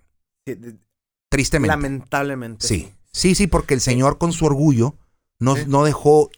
[1.28, 1.68] Tristemente.
[1.68, 2.66] Lamentablemente.
[2.66, 2.92] Sí.
[3.12, 4.96] Sí, sí, porque el señor con su orgullo
[5.38, 6.30] no, no dejó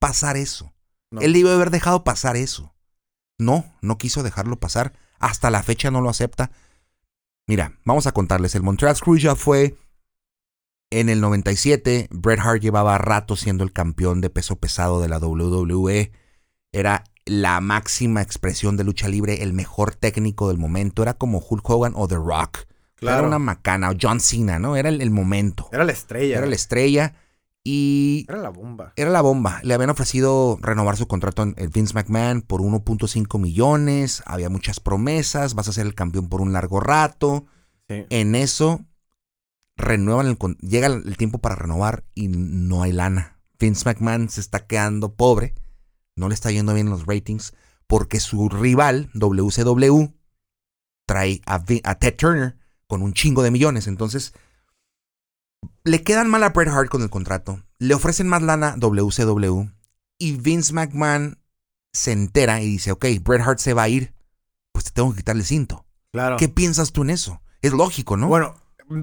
[0.00, 0.72] pasar eso.
[1.10, 1.20] No.
[1.20, 2.74] Él debió haber dejado pasar eso.
[3.38, 4.92] No, no quiso dejarlo pasar.
[5.18, 6.50] Hasta la fecha no lo acepta.
[7.46, 8.54] Mira, vamos a contarles.
[8.54, 9.76] El Montreal Screwjob fue
[10.90, 12.08] en el 97.
[12.10, 16.12] Bret Hart llevaba rato siendo el campeón de peso pesado de la WWE.
[16.72, 21.02] Era la máxima expresión de lucha libre, el mejor técnico del momento.
[21.02, 22.66] Era como Hulk Hogan o The Rock.
[22.96, 23.18] Claro.
[23.18, 23.90] Era una macana.
[23.90, 24.76] O John Cena, ¿no?
[24.76, 25.68] Era el, el momento.
[25.72, 26.38] Era la estrella.
[26.38, 27.14] Era la estrella.
[27.66, 28.92] Y Era la bomba.
[28.96, 29.60] era la bomba.
[29.62, 34.22] Le habían ofrecido renovar su contrato en Vince McMahon por 1.5 millones.
[34.26, 35.54] Había muchas promesas.
[35.54, 37.46] Vas a ser el campeón por un largo rato.
[37.88, 38.04] Sí.
[38.10, 38.84] En eso,
[39.76, 43.40] renuevan el, llega el tiempo para renovar y no hay lana.
[43.58, 45.54] Vince McMahon se está quedando pobre.
[46.16, 47.54] No le está yendo bien los ratings.
[47.86, 50.12] Porque su rival, WCW,
[51.06, 53.86] trae a, a Ted Turner con un chingo de millones.
[53.86, 54.34] Entonces,
[55.84, 57.62] le quedan mal a Bret Hart con el contrato.
[57.78, 59.68] Le ofrecen más lana WCW.
[60.18, 61.38] Y Vince McMahon
[61.92, 64.14] se entera y dice, ok, Bret Hart se va a ir.
[64.72, 65.86] Pues te tengo que quitarle el cinto.
[66.12, 66.36] Claro.
[66.36, 67.40] ¿Qué piensas tú en eso?
[67.62, 68.28] Es lógico, ¿no?
[68.28, 68.54] Bueno,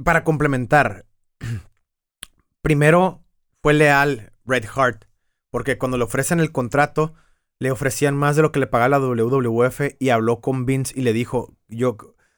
[0.04, 1.06] para complementar,
[2.62, 3.24] primero
[3.62, 5.06] fue leal Red Hart,
[5.52, 7.14] porque cuando le ofrecen el contrato,
[7.60, 11.02] le ofrecían más de lo que le pagaba la WWF y habló con Vince y
[11.02, 11.98] le dijo, yo,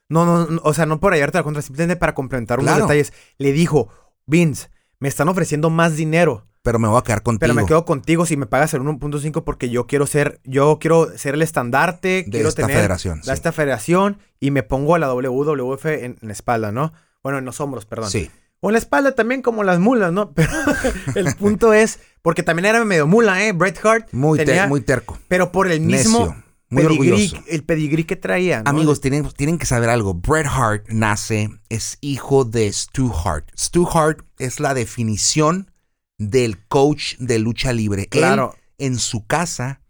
[0.09, 2.85] no, no, no, o sea, no por hallarte la contra, simplemente para complementar unos Claro.
[2.85, 3.89] detalles, le dijo,
[4.25, 7.39] Vince, me están ofreciendo más dinero, pero me voy a quedar contigo.
[7.41, 11.17] pero me quedo contigo si me pagas el 1.5 porque yo quiero ser, yo quiero
[11.17, 13.19] ser el estandarte, de quiero esta tener federación.
[13.19, 13.31] a sí.
[13.31, 16.93] esta federación y me pongo a la WWF en, en la espalda, ¿no?
[17.21, 18.09] Bueno, en los hombros, perdón.
[18.09, 18.29] Sí.
[18.61, 20.31] O en la espalda también como las mulas, ¿no?
[20.35, 20.51] Pero
[21.15, 23.51] el punto es, porque también era medio mula, ¿eh?
[23.51, 24.07] Bret Hart.
[24.13, 25.19] Muy, ter- tenía- muy terco.
[25.27, 26.42] Pero por el mismo Necio.
[26.73, 27.43] Muy pedigrí, orgulloso.
[27.47, 28.69] el pedigrí que traía, ¿no?
[28.69, 30.13] Amigos, tienen, tienen que saber algo.
[30.13, 33.49] Bret Hart nace, es hijo de Stu Hart.
[33.57, 35.71] Stu Hart es la definición
[36.17, 38.07] del coach de lucha libre.
[38.07, 38.55] Claro.
[38.77, 39.81] Él, en su casa,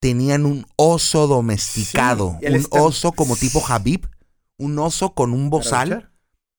[0.00, 2.38] tenían un oso domesticado.
[2.40, 4.08] Sí, un está- oso como tipo Habib.
[4.58, 6.10] Un oso con un bozal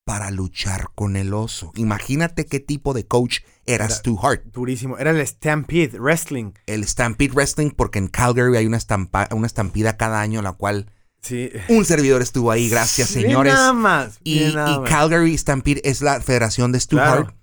[0.05, 1.71] para luchar con el oso.
[1.75, 4.43] Imagínate qué tipo de coach era, Era- Stu Hart.
[4.51, 4.97] Durísimo.
[4.97, 6.51] Era el Stampede Wrestling.
[6.65, 10.87] El Stampede Wrestling, porque en Calgary hay una, estampa- una estampida cada año, la cual
[11.21, 11.49] Sí.
[11.69, 12.69] un servidor estuvo ahí.
[12.69, 13.53] Gracias, señores.
[13.53, 14.19] nada más.
[14.23, 14.89] Y, nada más.
[14.89, 17.11] Calgary Stampede es la federación de Stu Claro.
[17.21, 17.35] Hart.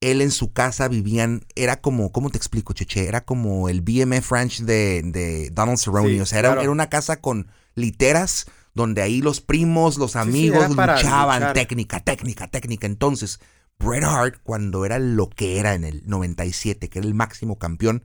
[0.00, 3.06] Él en su casa vivían, era como, ¿cómo te explico, Cheche?
[3.06, 6.08] Era como el BMF Ranch de, de Donald Cerrone.
[6.08, 6.62] Sí, o sea, era, claro.
[6.62, 11.40] era una casa con literas donde ahí los primos, los amigos luchaban.
[11.40, 11.52] luchar.
[11.52, 12.86] Técnica, técnica, técnica.
[12.86, 13.40] Entonces,
[13.84, 18.04] Bret Hart, cuando era lo que era en el 97, que era el máximo campeón,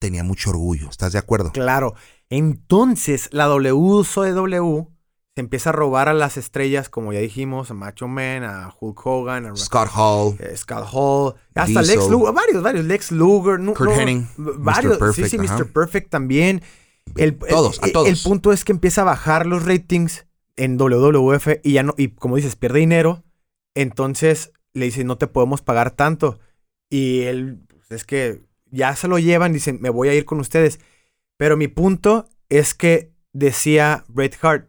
[0.00, 0.88] tenía mucho orgullo.
[0.90, 1.52] ¿Estás de acuerdo?
[1.52, 1.94] Claro.
[2.30, 4.88] Entonces, la WCW
[5.36, 9.04] se empieza a robar a las estrellas, como ya dijimos, a Macho Man, a Hulk
[9.06, 10.36] Hogan, a Scott Hall.
[10.38, 11.98] eh, Scott Hall, hasta Diesel.
[11.98, 15.12] Lex Luger, varios, varios, Lex Luger, no, Kurt no, Hennig, varios, Mr.
[15.14, 15.38] sí, sí.
[15.38, 15.72] Mr.
[15.72, 16.62] Perfect también.
[17.16, 18.08] El, Todos, a el- todos.
[18.08, 22.08] El punto es que empieza a bajar los ratings en WWF y ya no, y
[22.08, 23.24] como dices, pierde dinero.
[23.74, 26.38] Entonces le dice, no te podemos pagar tanto.
[26.90, 30.40] Y él, pues, es que ya se lo llevan, dicen, me voy a ir con
[30.40, 30.80] ustedes.
[31.36, 34.68] Pero mi punto es que decía Bret Hart,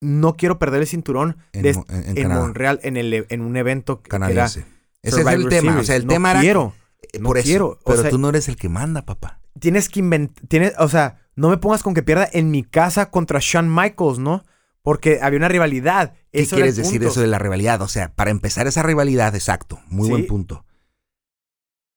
[0.00, 4.08] no quiero perder el cinturón En, de- en- en en el, en un evento que
[4.08, 4.66] era canadiense.
[5.02, 5.78] Ese es el tema.
[5.78, 6.40] O sea, el No tema era.
[6.40, 6.74] quiero.
[7.12, 7.46] eh, no por eso.
[7.46, 9.40] quiero, o Pero sea- tú no eres el que manda, papá.
[9.58, 13.10] tienes que inventar, tienes, o sea, no me pongas con que pierda en mi casa
[13.10, 14.44] contra Shawn Michaels, ¿no?
[14.82, 16.14] Porque había una rivalidad.
[16.36, 17.80] ¿Qué quieres decir eso de la rivalidad?
[17.82, 20.10] O sea, para empezar esa rivalidad, exacto, muy Sí.
[20.10, 20.64] buen punto.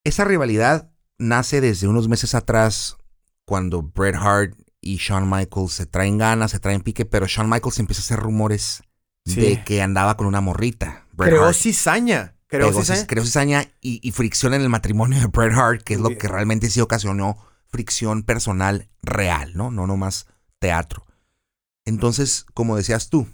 [0.03, 2.97] Esa rivalidad nace desde unos meses atrás
[3.45, 7.79] cuando Bret Hart y Shawn Michaels se traen ganas, se traen pique, pero Shawn Michaels
[7.79, 8.81] empieza a hacer rumores
[9.25, 9.41] Sí.
[9.41, 11.05] de que andaba con una morrita.
[11.11, 11.55] Bret Creó Hart.
[11.57, 12.35] cizaña.
[12.47, 13.05] Creó cizaña.
[13.05, 16.27] creó cizaña y, y fricción en el matrimonio de Bret Hart, que es lo que
[16.27, 19.69] realmente sí ocasionó fricción personal real, ¿no?
[19.69, 20.25] No nomás
[20.57, 21.05] teatro.
[21.85, 23.27] Entonces, como decías tú,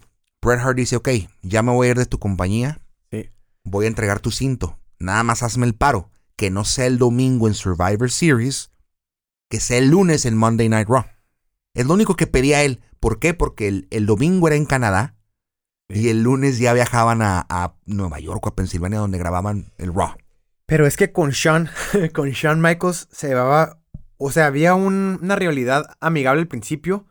[0.46, 1.10] Bret Hart dice, ok,
[1.42, 2.80] ya me voy a ir de tu compañía,
[3.12, 3.30] Sí.
[3.64, 7.48] voy a entregar tu cinto, nada más hazme el paro, que no sea el domingo
[7.48, 8.70] en Survivor Series,
[9.50, 11.06] que sea el lunes en Monday Night Raw.
[11.74, 12.82] Es lo único que pedía él.
[13.00, 13.34] ¿Por qué?
[13.34, 15.16] Porque el, el domingo era en Canadá
[15.90, 19.94] y el lunes ya viajaban a, a Nueva York o a Pensilvania donde grababan el
[19.94, 20.16] Raw.
[20.66, 21.70] Pero es que con Shawn,
[22.14, 23.80] con Shawn Michaels se llevaba.
[24.18, 27.06] O sea, había un- una rivalidad amigable al principio.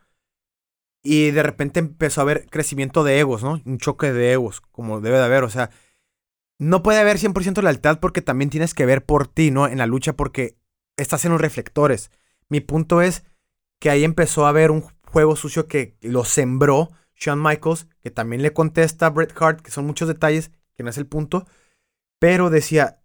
[1.07, 3.61] Y de repente empezó a haber crecimiento de egos, ¿no?
[3.63, 5.43] Un choque de egos, como debe de haber.
[5.43, 5.69] O sea,
[6.57, 9.67] no puede haber 100% lealtad porque también tienes que ver por ti, ¿no?
[9.67, 10.57] En la lucha porque
[10.97, 12.11] estás en los reflectores.
[12.49, 13.23] Mi punto es
[13.79, 18.41] que ahí empezó a haber un juego sucio que lo sembró Shawn Michaels, que también
[18.41, 21.45] le contesta a Bret Hart, que son muchos detalles, que no es el punto.
[22.19, 23.01] Pero decía,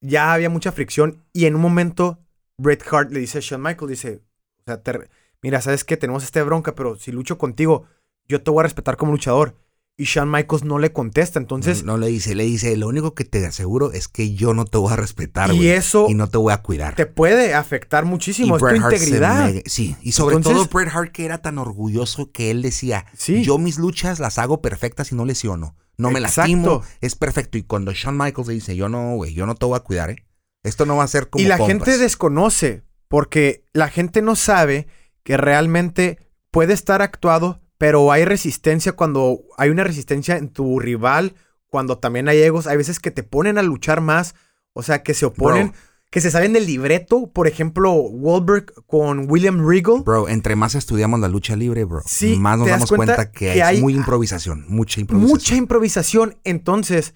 [0.00, 2.20] ya había mucha fricción y en un momento
[2.58, 4.22] Bret Hart le dice a Shawn Michaels, dice,
[4.60, 5.08] o sea, te-
[5.42, 7.84] mira, sabes que tenemos esta bronca, pero si lucho contigo,
[8.28, 9.56] yo te voy a respetar como luchador.
[9.94, 13.14] Y Shawn Michaels no le contesta, entonces, no, no le dice, le dice, lo único
[13.14, 16.30] que te aseguro es que yo no te voy a respetar, y eso y no
[16.30, 16.94] te voy a cuidar.
[16.94, 19.52] te puede afectar muchísimo, es tu integridad.
[19.66, 23.42] sí, y sobre Entonces- todo Bret Hart que era tan orgulloso que él decía, Sí.
[23.42, 25.76] yo mis luchas las hago perfectas y no lesiono.
[25.98, 26.40] No me Exacto.
[26.50, 27.58] lastimo, es perfecto.
[27.58, 30.08] Y cuando Shawn Michaels le dice, yo no, güey, yo no te voy a cuidar,
[30.08, 30.24] ¿eh?
[30.64, 31.68] Esto no va a ser como y la compas".
[31.68, 34.86] gente desconoce, porque la gente no sabe
[35.22, 36.18] que realmente
[36.50, 41.34] puede estar actuado, pero hay resistencia cuando hay una resistencia en tu rival,
[41.68, 44.34] cuando también hay egos, hay veces que te ponen a luchar más,
[44.72, 45.76] o sea, que se oponen, Bro.
[46.10, 50.02] que se salen del libreto, por ejemplo, Wahlberg con William Regal.
[50.04, 53.62] Bro, entre más estudiamos la lucha libre, bro, Sí, más nos damos cuenta cuenta, que,
[53.62, 55.30] hay- muy improvisación, mucha improvisación.
[55.32, 56.38] Mucha improvisación.
[56.44, 57.14] Entonces,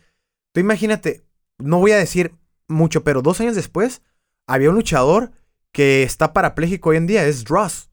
[0.52, 1.26] tú imagínate,
[1.58, 2.34] no voy a decir
[2.68, 4.00] mucho, pero dos años después,
[4.46, 5.32] había un luchador
[5.72, 7.90] que está parapléjico hoy en día, es Dross.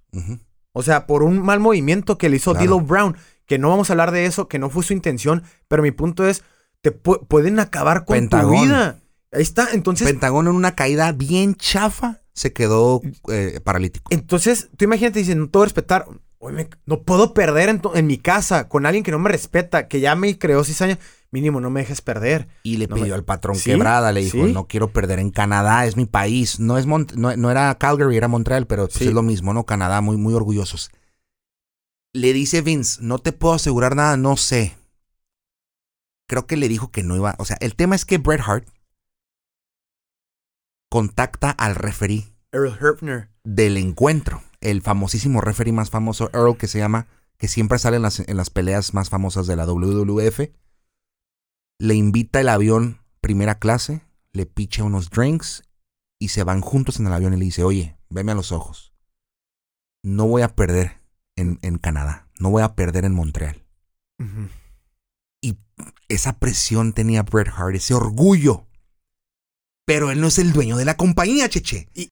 [0.71, 2.79] O sea, por un mal movimiento que le hizo Claro.
[2.81, 5.91] Brown, que no vamos a hablar de eso, que no fue su intención, pero mi
[5.91, 6.43] punto es,
[6.81, 8.55] te pu- pueden acabar con Pentagón.
[8.55, 8.99] tu vida.
[9.31, 14.07] Ahí está, entonces, Pentágono en una caída bien chafa se quedó eh, paralítico.
[14.11, 16.05] entonces, tú imagínate, dicen, no te voy a respetar,
[16.39, 19.99] Oye, me- no puedo perder en, mi casa con alguien que no me respeta, que
[20.01, 20.99] ya me creó cizaña,
[21.33, 22.47] mínimo no me dejes perder.
[22.63, 24.53] Y le No pidió me- al patrón Sí, quebrada, le dijo, sí.
[24.53, 26.59] no quiero perder en Canadá, es mi país.
[26.61, 29.07] No es Mont- no, no era Calgary, era Montreal, pero pues Sí.
[29.07, 29.65] es lo mismo, ¿no?
[29.65, 30.91] Canadá, muy, muy orgullosos.
[32.13, 34.77] Le dice Vince, no te puedo asegurar nada, no sé.
[36.29, 37.35] Creo que le dijo que no iba.
[37.39, 38.67] O sea, el tema es que Bret Hart
[40.89, 43.29] contacta al referee Earl Hebner.
[43.43, 44.41] del encuentro.
[44.61, 48.37] El famosísimo referee más famoso, Earl, que se llama, que siempre sale en las, en
[48.37, 50.51] las peleas más famosas de la WWF.
[51.79, 55.63] Le invita el avión primera clase, le picha unos drinks
[56.19, 58.93] y se van juntos en el avión y le dice, oye, veme a los ojos.
[60.03, 61.01] No voy a perder
[61.35, 63.63] en, en Canadá, no voy a perder en Montreal.
[64.19, 64.49] Ujú.
[66.07, 68.67] Esa presión tenía Bret Hart, ese orgullo.
[69.85, 71.89] Pero él no es el dueño de la compañía, Cheche.
[71.95, 72.09] Y-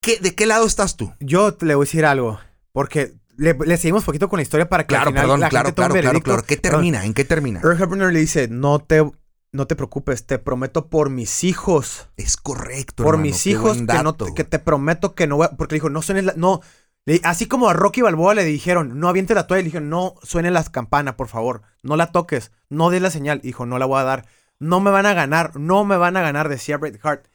[0.00, 1.12] ¿Qué, ¿De qué lado estás tú?
[1.20, 2.40] Yo te le voy a decir algo,
[2.72, 5.48] porque le, le seguimos poquito con la historia para que al Claro, final perdón, la
[5.48, 6.30] claro, gente tome claro, claro, veredicto.
[6.32, 6.46] claro.
[6.46, 7.04] ¿Qué termina?
[7.04, 7.60] ¿En qué termina?
[7.62, 9.10] Earl Hebner le dice, no te,
[9.52, 13.02] no te preocupes, te prometo por mis hijos, Es correcto.
[13.04, 14.34] por hermano, mis hijos, que, no, dato.
[14.34, 16.60] que te prometo que no voy a, porque le dijo, no suenes la, no,
[17.04, 20.14] le- así como a Rocky Balboa le dijeron, no aviente la toalla, le dijeron, no
[20.22, 23.86] suenen las campanas, por favor, no la toques, no des la señal, dijo, no la
[23.86, 24.26] voy a dar,
[24.58, 27.26] no me van a ganar, no me van a ganar, decía Bret Hart.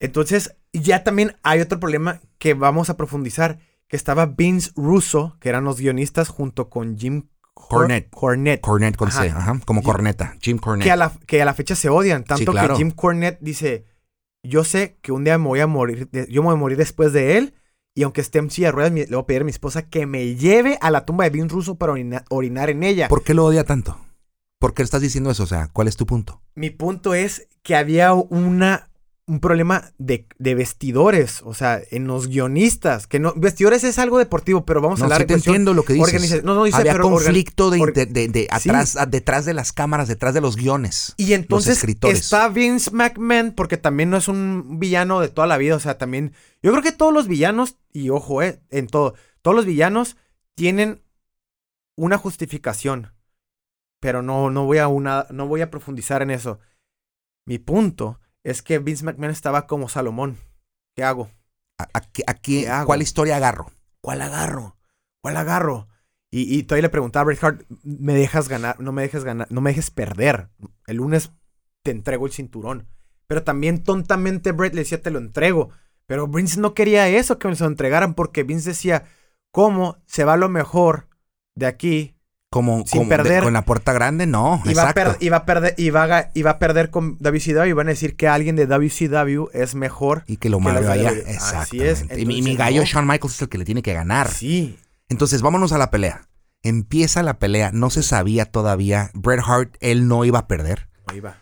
[0.00, 5.48] Entonces, ya también hay otro problema que vamos a profundizar, que estaba Vince Russo, que
[5.48, 8.10] eran los guionistas, junto con Jim Cor- Cornette.
[8.10, 9.58] Cornette Cornet con C, Ajá.
[9.64, 10.36] como corneta.
[10.40, 10.84] Jim Cornet.
[10.84, 12.24] que a, la, que a la fecha se odian.
[12.24, 12.74] Tanto claro.
[12.74, 13.86] que Jim Cornette dice:
[14.42, 17.12] Yo sé que un día me voy a morir, yo me voy a morir después
[17.12, 17.54] de él.
[17.94, 20.04] Y aunque esté en silla de ruedas, le voy a pedir a mi esposa que
[20.04, 23.08] me lleve a la tumba de Vince Russo para orina- orinar en ella.
[23.08, 23.98] ¿Por qué lo odia tanto?
[24.58, 25.44] ¿Por qué estás diciendo eso?
[25.44, 26.42] O sea, ¿cuál es tu punto?
[26.54, 28.90] Mi punto es que había una,
[29.28, 31.42] un problema de, de vestidores.
[31.44, 33.06] O sea, en los guionistas.
[33.08, 35.82] Que no, vestidores es algo deportivo, pero vamos a hablar sí de te entiendo lo
[35.82, 36.14] que dices.
[36.14, 38.48] organiza- No, no dice, Había pero organ- conflicto de, or- de- de- de Sí.
[38.50, 41.14] atrás, a- detrás de las cámaras, detrás de los guiones.
[41.16, 45.74] Y entonces está Vince McMahon, porque también no es un villano de toda la vida.
[45.74, 46.32] O sea, también.
[46.62, 50.16] Yo creo que todos los villanos, y ojo, eh, en todo, todos los villanos
[50.54, 51.02] tienen
[51.96, 53.12] una justificación,
[54.00, 56.60] pero no, no, voy a una, no voy a profundizar en eso.
[57.46, 60.38] Mi punto es que Vince McMahon estaba como Salomón.
[60.94, 61.30] ¿Qué hago?
[61.78, 62.86] ¿A- a qué- a qué- ¿Qué hago?
[62.86, 63.70] ¿Cuál historia agarro?
[64.00, 64.76] ¿Cuál agarro?
[65.22, 65.88] ¿Cuál agarro?
[66.30, 69.48] Y, y todavía le preguntaba a Bret Hart, me dejas ganar, no me dejes ganar,
[69.50, 70.48] no me dejes perder.
[70.86, 71.32] El lunes
[71.82, 72.88] te entrego el cinturón.
[73.26, 75.70] Pero también tontamente Bret le decía, te lo entrego.
[76.06, 79.06] Pero Vince no quería eso, que me lo entregaran, porque Vince decía,
[79.50, 81.08] ¿cómo se va lo mejor
[81.56, 82.15] de aquí?
[82.56, 83.42] Como, Sin como de- perder.
[83.42, 84.62] con la puerta grande, no.
[84.64, 85.12] Y va, a exacto.
[85.12, 87.64] per- y va a perder, y va a, ga- y va a perder con WCW
[87.68, 90.24] y van a decir que alguien de WCW es mejor.
[90.26, 91.12] Y que lo vaya.
[91.12, 92.06] de- Así es.
[92.16, 92.86] Y mi, gallo no.
[92.86, 94.30] Shawn Michaels es el que le tiene que ganar.
[94.30, 94.78] Sí.
[95.10, 96.22] Entonces, vámonos a la pelea.
[96.62, 97.72] Empieza la pelea.
[97.72, 99.10] No se sabía todavía.
[99.12, 100.88] Bret Hart, él no iba a perder.
[101.08, 101.36] Ahí va.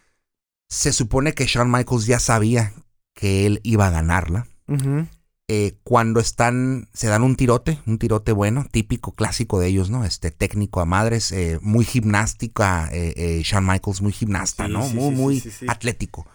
[0.68, 2.72] Se supone que Shawn Michaels ya sabía
[3.14, 4.48] que él iba a ganarla.
[4.66, 5.07] Ujú.
[5.46, 10.07] Eh, cuando están, se dan un tirote, un tirote bueno, típico, clásico de ellos, ¿no?
[10.07, 14.88] Este técnico a madres, eh, muy gimnástica, eh, eh, Shawn Michaels, muy gimnasta, Sí, ¿no?
[14.88, 16.26] sí, muy, sí, muy atlético.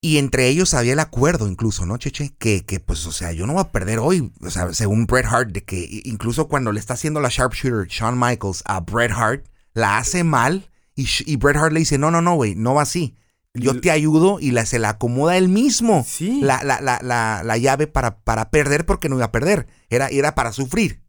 [0.00, 2.34] Y entre ellos había el acuerdo incluso, ¿no, Cheche?
[2.38, 5.26] Que, que, pues, o sea, yo no voy a perder hoy, o sea, según Bret
[5.26, 9.44] Hart, de que incluso cuando le está haciendo la sharpshooter Shawn Michaels a Bret Hart,
[9.74, 13.17] la hace mal y Bret Hart le dice, no, no, no, güey, no va así.
[13.54, 16.40] Yo te ayudo y la, se la acomoda él mismo Sí.
[16.42, 19.66] la, la, la, la, la llave para, para perder porque no iba a perder.
[19.90, 21.02] Era, era para sufrir.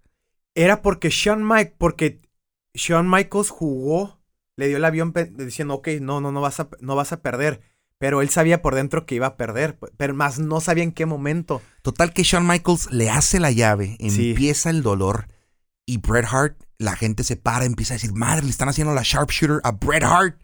[0.56, 2.22] Era porque Shawn Mike, porque
[2.74, 4.20] Shawn Michaels jugó,
[4.58, 7.62] le dio el avión diciendo, ok, no, no, no vas a, no vas a perder.
[8.00, 11.06] Pero él sabía por dentro que iba a perder, pero más no sabía en qué
[11.06, 11.62] momento.
[11.82, 14.30] Total que Shawn Michaels le hace la llave, Sí.
[14.32, 15.28] empieza el dolor
[15.86, 19.02] y Bret Hart, la gente se para, empieza a decir, madre, le están haciendo la
[19.04, 20.40] sharpshooter a Bret Hart.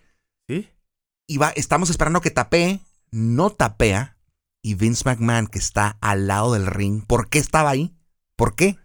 [1.27, 4.17] Y va, estamos esperando que tapee, no tapea.
[4.61, 7.95] Y Vince McMahon, que está al lado del ring, ¿por qué estaba ahí?
[8.35, 8.77] ¿Por qué?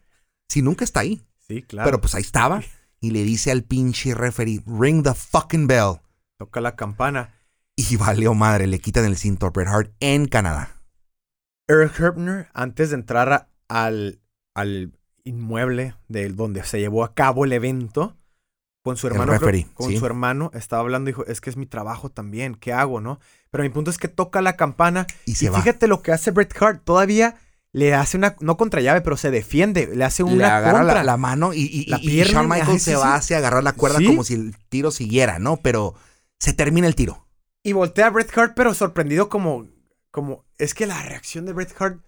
[0.48, 1.22] Si nunca está ahí.
[1.48, 1.86] Sí, claro.
[1.86, 2.62] Pero pues ahí estaba.
[3.00, 6.00] Y le dice al pinche referee, ring the fucking bell.
[6.38, 7.34] Toca la campana.
[7.76, 10.82] Y valió madre, le quitan el cinto a Bret Hart en Canadá.
[11.66, 14.20] Eric Herbner, antes de entrar a- al,
[14.54, 14.92] al
[15.24, 18.18] inmueble de donde se llevó a cabo el evento,
[18.82, 19.98] con su hermano, creo- con sí.
[19.98, 23.20] su hermano, estaba hablando y dijo, es que es mi trabajo también, ¿qué hago, no?
[23.50, 25.60] Pero mi punto es que toca la campana Y y, se va.
[25.60, 27.36] fíjate lo que hace Bret Hart, todavía
[27.72, 30.94] le hace una, no contra llave, pero se defiende, le hace Le una agarra contra.
[30.94, 33.74] la, la mano y, y, La y- y Shawn Michaels se va hacia agarrar la
[33.74, 34.06] cuerda Sí.
[34.06, 35.58] como si el tiro siguiera, ¿no?
[35.58, 35.94] Pero
[36.38, 37.26] se termina el tiro.
[37.62, 39.68] Y voltea a Bret Hart, pero sorprendido como,
[40.10, 42.00] como, es que la reacción de Bret Hart,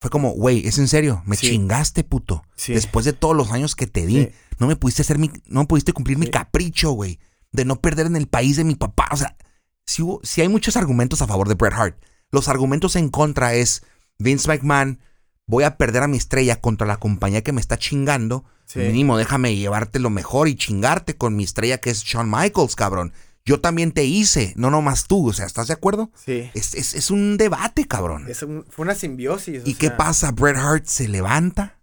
[0.00, 1.22] Fue como, güey, ¿es en serio?
[1.26, 1.48] Me Sí.
[1.50, 2.42] chingaste, puto.
[2.56, 2.72] Sí.
[2.72, 4.30] Después de todos los años que te di, Sí.
[4.58, 7.18] no me pudiste hacer mi, no me pudiste cumplir mi capricho, güey.
[7.52, 9.08] De no perder en el país de mi papá.
[9.12, 9.36] O sea,
[9.84, 12.02] si, hubo- si hay muchos argumentos a favor de Bret Hart.
[12.30, 13.82] Los argumentos en contra es
[14.18, 15.00] Vince McMahon,
[15.46, 18.44] voy a perder a mi estrella contra la compañía que me está chingando.
[18.76, 23.12] Mínimo, déjame llevarte lo mejor y chingarte con mi estrella que es Shawn Michaels, cabrón.
[23.50, 25.28] Yo también te hice, no nomás tú.
[25.28, 26.12] O sea, ¿estás de acuerdo?
[26.14, 28.26] sí, Es, es- es un debate, cabrón.
[28.28, 29.64] es un- fue una simbiosis.
[29.64, 30.30] o ¿Y qué sea, pasa?
[30.30, 31.80] Bret Hart se levanta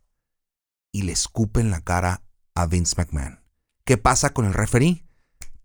[0.94, 2.22] y le escupe en la cara
[2.56, 3.42] a Vince McMahon.
[3.84, 5.04] ¿Qué pasa con el referee?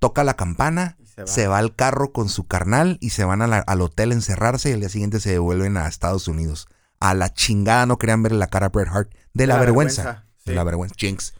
[0.00, 1.26] Toca la campana, se va.
[1.28, 4.70] se va al carro con su carnal y se van la- al hotel a encerrarse
[4.70, 6.66] y al día siguiente se devuelven a Estados Unidos.
[6.98, 10.26] A la chingada no querían verle la cara a Bret Hart de la, vergüenza.
[10.44, 10.54] De sí.
[10.56, 10.96] la vergüenza.
[10.98, 11.34] Jinx.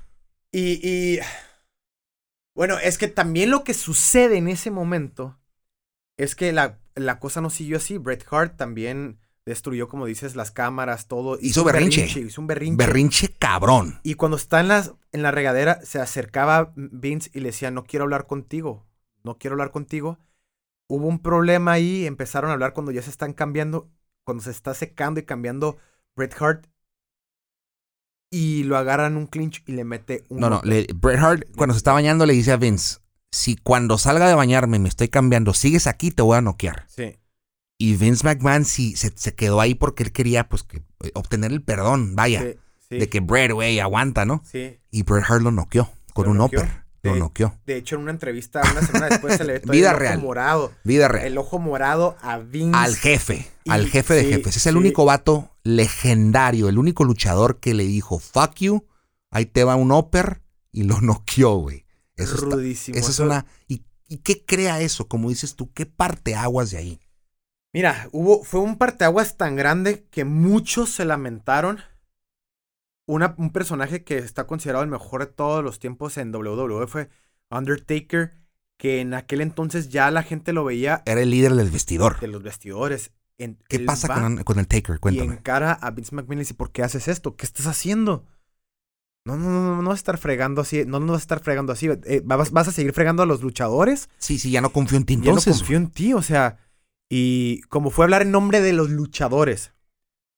[0.53, 1.18] Y, y,
[2.54, 5.38] bueno, es que también lo que sucede en ese momento
[6.16, 7.98] es que la, la cosa no siguió así.
[7.98, 11.38] Bret Hart también destruyó, como dices, las cámaras, todo.
[11.40, 12.20] Hizo un berrinche.
[12.20, 12.76] Hizo un berrinche.
[12.76, 14.00] Berrinche cabrón.
[14.02, 17.84] Y cuando está en, las, en la regadera, se acercaba Vince y le decía, no
[17.84, 18.86] quiero hablar contigo,
[19.22, 20.18] no quiero hablar contigo.
[20.88, 23.90] Hubo un problema ahí, empezaron a hablar cuando ya se están cambiando,
[24.24, 25.78] cuando se está secando y cambiando
[26.14, 26.66] Bret Hart.
[28.33, 30.40] Y lo agarran un clinch y le mete un...
[30.40, 30.61] No, no.
[30.64, 32.97] le- Bret Hart, cuando se está bañando, le dice a Vince:
[33.31, 36.87] Si cuando salga de bañarme me estoy cambiando, sigues aquí, te voy a noquear.
[36.89, 37.18] Sí.
[37.78, 41.53] Y Vince McMahon sí se, se quedó ahí porque él quería pues que, eh, obtener
[41.53, 42.55] el perdón, vaya, Sí,
[42.89, 44.43] sí, de que Bret, güey, aguanta, ¿no?
[44.45, 44.78] sí.
[44.91, 46.61] Y Bret Hart lo noqueó con Lo un noqueó.
[46.61, 46.82] upper.
[47.03, 47.59] Lo noqueó.
[47.66, 50.20] De hecho, en una entrevista, una semana después se le ve todo Vida el ojo
[50.26, 50.72] morado.
[50.84, 51.26] Vida real.
[51.26, 52.78] El ojo morado a Vince.
[52.78, 54.57] Al jefe, Y- al jefe de sí, jefes.
[54.57, 54.78] Es el sí.
[54.78, 58.86] único vato legendario, el único luchador que le dijo, fuck you,
[59.30, 61.84] ahí te va un upper y lo noqueó, güey.
[62.16, 62.96] Eso, está- Rudísimo.
[62.98, 63.46] eso es Eso- una...
[63.66, 65.09] ¿y, ¿Y qué crea eso?
[65.09, 67.00] Como dices tú, ¿qué parte aguas de ahí?
[67.72, 71.78] Mira, hubo, fue un parteaguas tan grande que muchos se lamentaron.
[73.07, 77.09] Una- un personaje que está considerado el mejor de todos los tiempos en WWE fue
[77.50, 78.34] Undertaker,
[78.78, 82.18] que en aquel entonces ya la gente lo veía Era el líder del vestidor.
[82.20, 83.12] de los vestidores.
[83.38, 84.96] En- ¿Qué pasa con, con el Taker?
[84.96, 85.34] Y Cuéntame.
[85.34, 87.36] encara a Vince McMahon y dice, ¿por qué haces esto?
[87.36, 88.24] ¿Qué estás haciendo?
[89.24, 90.84] No, no, no, no vas a estar fregando así.
[90.84, 91.88] No, no vas a estar fregando así.
[92.05, 94.11] Eh, vas, vas a seguir fregando a los luchadores.
[94.18, 95.59] Sí, sí, ya no confío en ti Ya no entonces.
[95.59, 96.59] confío en ti, o sea.
[97.09, 99.72] Y como fue hablar en nombre de los luchadores.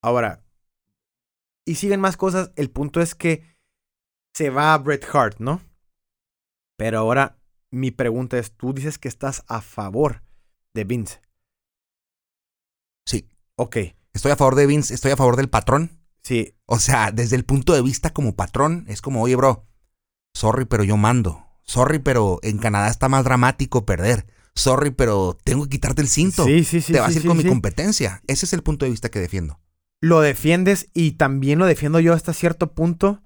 [0.03, 0.44] Ahora.
[1.67, 2.53] Y siguen más cosas.
[2.57, 3.57] El punto es que
[4.35, 5.63] se va Bret Hart, ¿no?
[6.77, 7.39] Pero ahora
[7.71, 10.23] mi pregunta es: tú dices que estás a favor
[10.75, 11.21] de Vince.
[13.07, 13.29] Sí.
[13.57, 13.77] Ok,
[14.13, 16.01] Estoy a favor de Vince, estoy a favor del patrón.
[16.23, 16.53] sí.
[16.67, 19.67] O sea, desde el punto de vista como patrón, es como, oye, bro,
[20.35, 21.45] sorry, pero yo mando.
[21.63, 24.27] Sorry, pero en Canadá está más dramático perder.
[24.55, 26.45] Sorry, pero tengo que quitarte el cinto.
[26.45, 26.93] Sí, sí, sí.
[26.93, 27.45] Te vas sí, a ir sí, con sí.
[27.45, 28.23] mi competencia.
[28.27, 29.61] Ese es el punto de vista que defiendo.
[30.05, 33.23] Lo defiendes y también lo defiendo yo hasta cierto punto.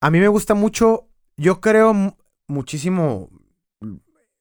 [0.00, 3.30] A mí me gusta mucho, yo creo mu- muchísimo,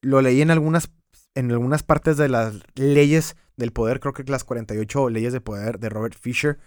[0.01, 0.91] lo leí en algunas,
[1.33, 5.79] en algunas partes de las leyes del poder, creo que las 48 leyes de poder
[5.79, 6.59] de Robert Fisher.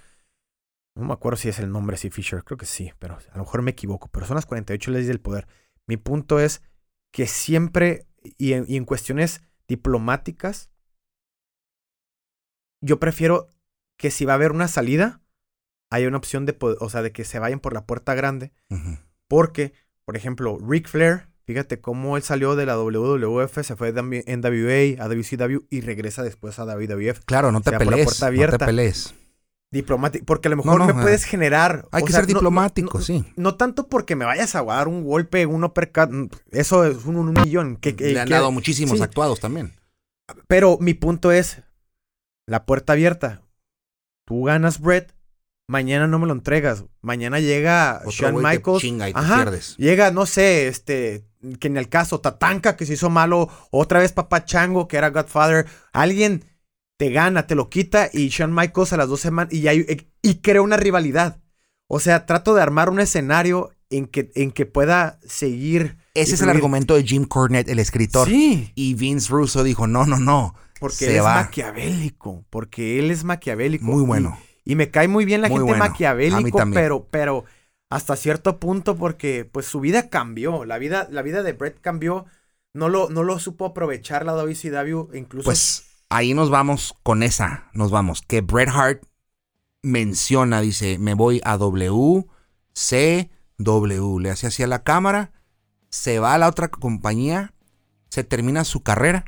[0.96, 3.44] No me acuerdo si es el nombre, sí, Fisher, creo que sí, pero a lo
[3.44, 5.46] mejor me equivoco, pero son las 48 leyes del poder.
[5.86, 6.62] Mi punto es
[7.12, 10.70] que siempre, y en, y en cuestiones diplomáticas,
[12.82, 13.48] yo prefiero
[13.96, 15.20] que si va a haber una salida,
[15.90, 18.52] haya una opción de, o sea, de que se vayan por la puerta grande.
[19.28, 19.72] Porque,
[20.04, 25.02] por ejemplo, Ric Flair, fíjate cómo él salió de la WWF, se fue de NWA
[25.04, 27.20] a WCW y regresa después a WWF.
[27.24, 28.20] Claro, no te sea, por la pelees.
[28.20, 29.14] No te pelees.
[29.72, 31.88] Diplomático, porque a lo mejor no, me eh, puedes generar.
[31.90, 33.24] Hay o que sea, ser diplomático, sí.
[33.36, 37.16] No tanto porque me vayas a dar un golpe, un uppercut, mm, eso es un,
[37.16, 37.76] un millón.
[37.76, 39.02] Que, que- Le han que- dado muchísimos sí.
[39.02, 39.72] actuados también.
[40.46, 41.62] Pero mi punto es,
[42.46, 43.42] la puerta abierta.
[44.26, 45.14] Tú ganas Brett,
[45.68, 46.84] mañana no me lo entregas.
[47.00, 48.82] Mañana llega Otro Shawn Michaels.
[48.82, 49.36] chinga y te Ajá.
[49.36, 49.76] pierdes.
[49.78, 51.24] Llega, no sé, este,
[51.58, 55.10] que en el caso Tatanka, que se hizo malo, otra vez Papá Chango, que era
[55.10, 55.66] Godfather.
[55.92, 56.44] Alguien
[56.98, 60.34] te gana, te lo quita y Shawn Michaels a las dos semanas y, hay- y
[60.36, 61.38] crea una rivalidad.
[61.88, 65.98] O sea, trato de armar un escenario en que, en que pueda seguir.
[66.14, 68.26] Ese es el argumento de Jim Cornette, el escritor.
[68.26, 68.72] Sí.
[68.74, 70.56] Y Vince Russo dijo, no, no, no.
[70.80, 72.44] Porque Se él es maquiavélico.
[72.50, 73.84] Porque él es maquiavélico.
[73.84, 74.38] Muy bueno.
[74.64, 75.84] Y, me cae muy bien la Muy gente bueno.
[75.84, 77.44] Maquiavélico, pero, pero
[77.88, 80.64] hasta cierto punto, porque pues su vida cambió.
[80.64, 82.26] La vida, la vida de Brett cambió.
[82.74, 85.14] No lo, no lo supo aprovechar la WCW.
[85.16, 85.44] Incluso.
[85.44, 87.70] Pues ahí nos vamos con esa.
[87.72, 88.22] Nos vamos.
[88.22, 89.02] Que Bret Hart
[89.82, 92.26] menciona, dice, me voy a W,
[92.72, 94.20] C, W.
[94.20, 95.32] Le hace así a la cámara.
[95.88, 97.54] Se va a la otra compañía.
[98.10, 99.24] Se termina su carrera.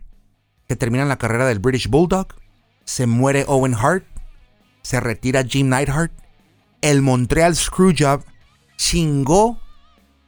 [0.70, 2.26] Se termina la carrera del British Bulldog.
[2.84, 4.04] Se muere Owen Hart.
[4.82, 6.12] Se retira Jim Neidhart.
[6.82, 8.22] El Montreal Screwjob
[8.76, 9.58] chingó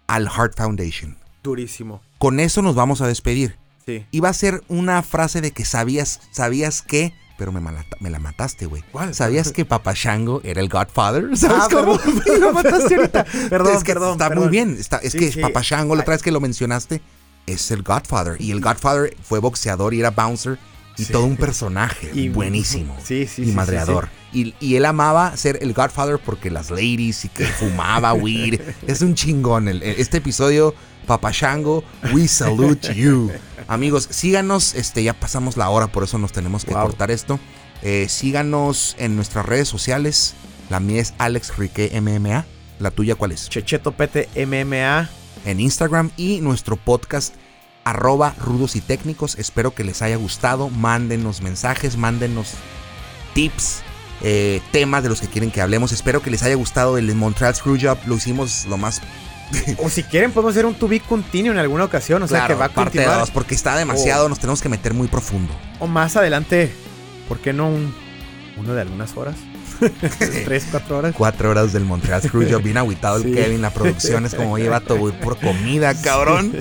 [0.07, 1.19] al Hart Foundation.
[1.43, 2.01] durísimo.
[2.17, 3.59] Con eso nos vamos a despedir.
[3.85, 4.07] Sí.
[4.13, 8.19] Iba a ser una frase de que sabías, sabías que, pero me, malata- me la
[8.19, 8.83] mataste, güey.
[8.93, 9.15] ¿Cuál?
[9.15, 11.37] ¿Sabías que Papa Shango era el Godfather?
[11.37, 11.99] ¿Sabes Ah, cómo?
[11.99, 13.25] perdón, Me la mataste ahorita.
[13.51, 14.45] Perdón, es que perdón, Está perdón.
[14.45, 14.77] muy bien.
[14.81, 15.41] Está, es Sí, que sí.
[15.43, 17.03] Papa Shango, la otra vez que lo mencionaste,
[17.47, 18.37] es el Godfather.
[18.41, 20.59] Y el Godfather fue boxeador y era bouncer
[20.97, 21.13] y Sí.
[21.13, 22.97] todo un personaje Y- buenísimo.
[23.05, 24.09] Sí, sí, y madreador.
[24.33, 28.61] Y, y él amaba ser el Godfather porque las ladies y que fumaba weed.
[28.87, 29.69] es un chingón.
[29.69, 30.75] el- este episodio,
[31.07, 31.83] Papa Shango,
[32.13, 33.31] we salute you.
[33.67, 34.75] Amigos, síganos.
[34.75, 36.83] Este, ya pasamos la hora, por eso nos tenemos que Wow.
[36.83, 37.41] cortar esto.
[37.83, 40.35] Eh, síganos en nuestras redes sociales.
[40.69, 42.45] La mía es Alex Rique MMA.
[42.79, 43.49] ¿La tuya cuál es?
[43.49, 45.09] Checheto Pete MMA.
[45.45, 47.35] En Instagram y nuestro podcast
[47.85, 49.39] arroba rudos y técnicos.
[49.39, 50.69] Espero que les haya gustado.
[50.69, 52.53] Mándenos mensajes, mándenos
[53.35, 53.83] tips,
[54.23, 55.93] eh, temas de los que quieren que hablemos.
[55.93, 57.99] Espero que les haya gustado el Montreal Screwjob.
[58.07, 59.01] Lo hicimos lo más
[59.79, 62.23] O si quieren, podemos hacer un to be continuo en alguna ocasión.
[62.23, 63.21] O sea, que va a parte continuar.
[63.21, 65.53] dos, porque está demasiado, nos tenemos que meter muy profundo.
[65.79, 66.73] O más adelante,
[67.29, 67.95] ¿por qué no un,
[68.57, 69.37] uno de algunas horas?
[70.45, 71.15] Tres, cuatro horas.
[71.17, 73.33] Cuatro horas del Montreal Screwjob, bien agüitado el Sí.
[73.33, 76.53] Kevin, la producción es como lleva todo voy por comida, cabrón.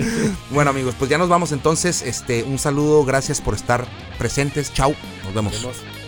[0.50, 2.02] Bueno amigos, pues ya nos vamos entonces.
[2.02, 3.86] Este, un saludo, gracias por estar
[4.18, 4.72] presentes.
[4.72, 4.94] Chau,
[5.24, 5.60] nos vemos.
[5.60, 5.99] Vemos.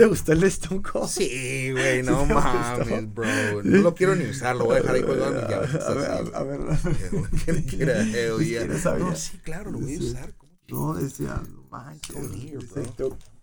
[0.00, 1.08] ¿Te gustó el de Stone Cold?
[1.10, 3.62] Sí, güey, no Sí mames, bro.
[3.62, 5.56] No lo quiero ni usar, lo voy a dejar ahí colgando ya.
[5.58, 7.30] A ver, a ver, a ver.
[7.44, 8.60] ¿Quién quiera, hell yeah.
[8.60, 9.02] ¿Quieres saber?
[9.02, 10.32] No, sí, claro, lo voy a usar.
[10.38, 12.16] ¿Cómo No, decía, no manches.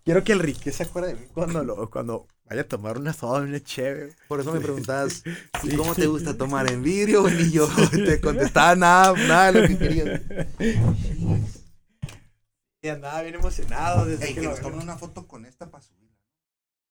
[0.03, 3.13] Quiero que el Ricky se acuerde de mí cuando, lo, cuando vaya a tomar una
[3.13, 4.15] soda, una chévere.
[4.27, 5.21] Por eso me preguntabas,
[5.63, 5.75] ¿y.
[5.75, 7.29] ¿cómo te gusta tomar en vidrio?
[7.29, 10.21] Y yo te contestaba nada, nada de lo que querías.
[12.81, 16.06] Y andaba bien emocionado desde Ey, que nos tomen una foto con esta para subir.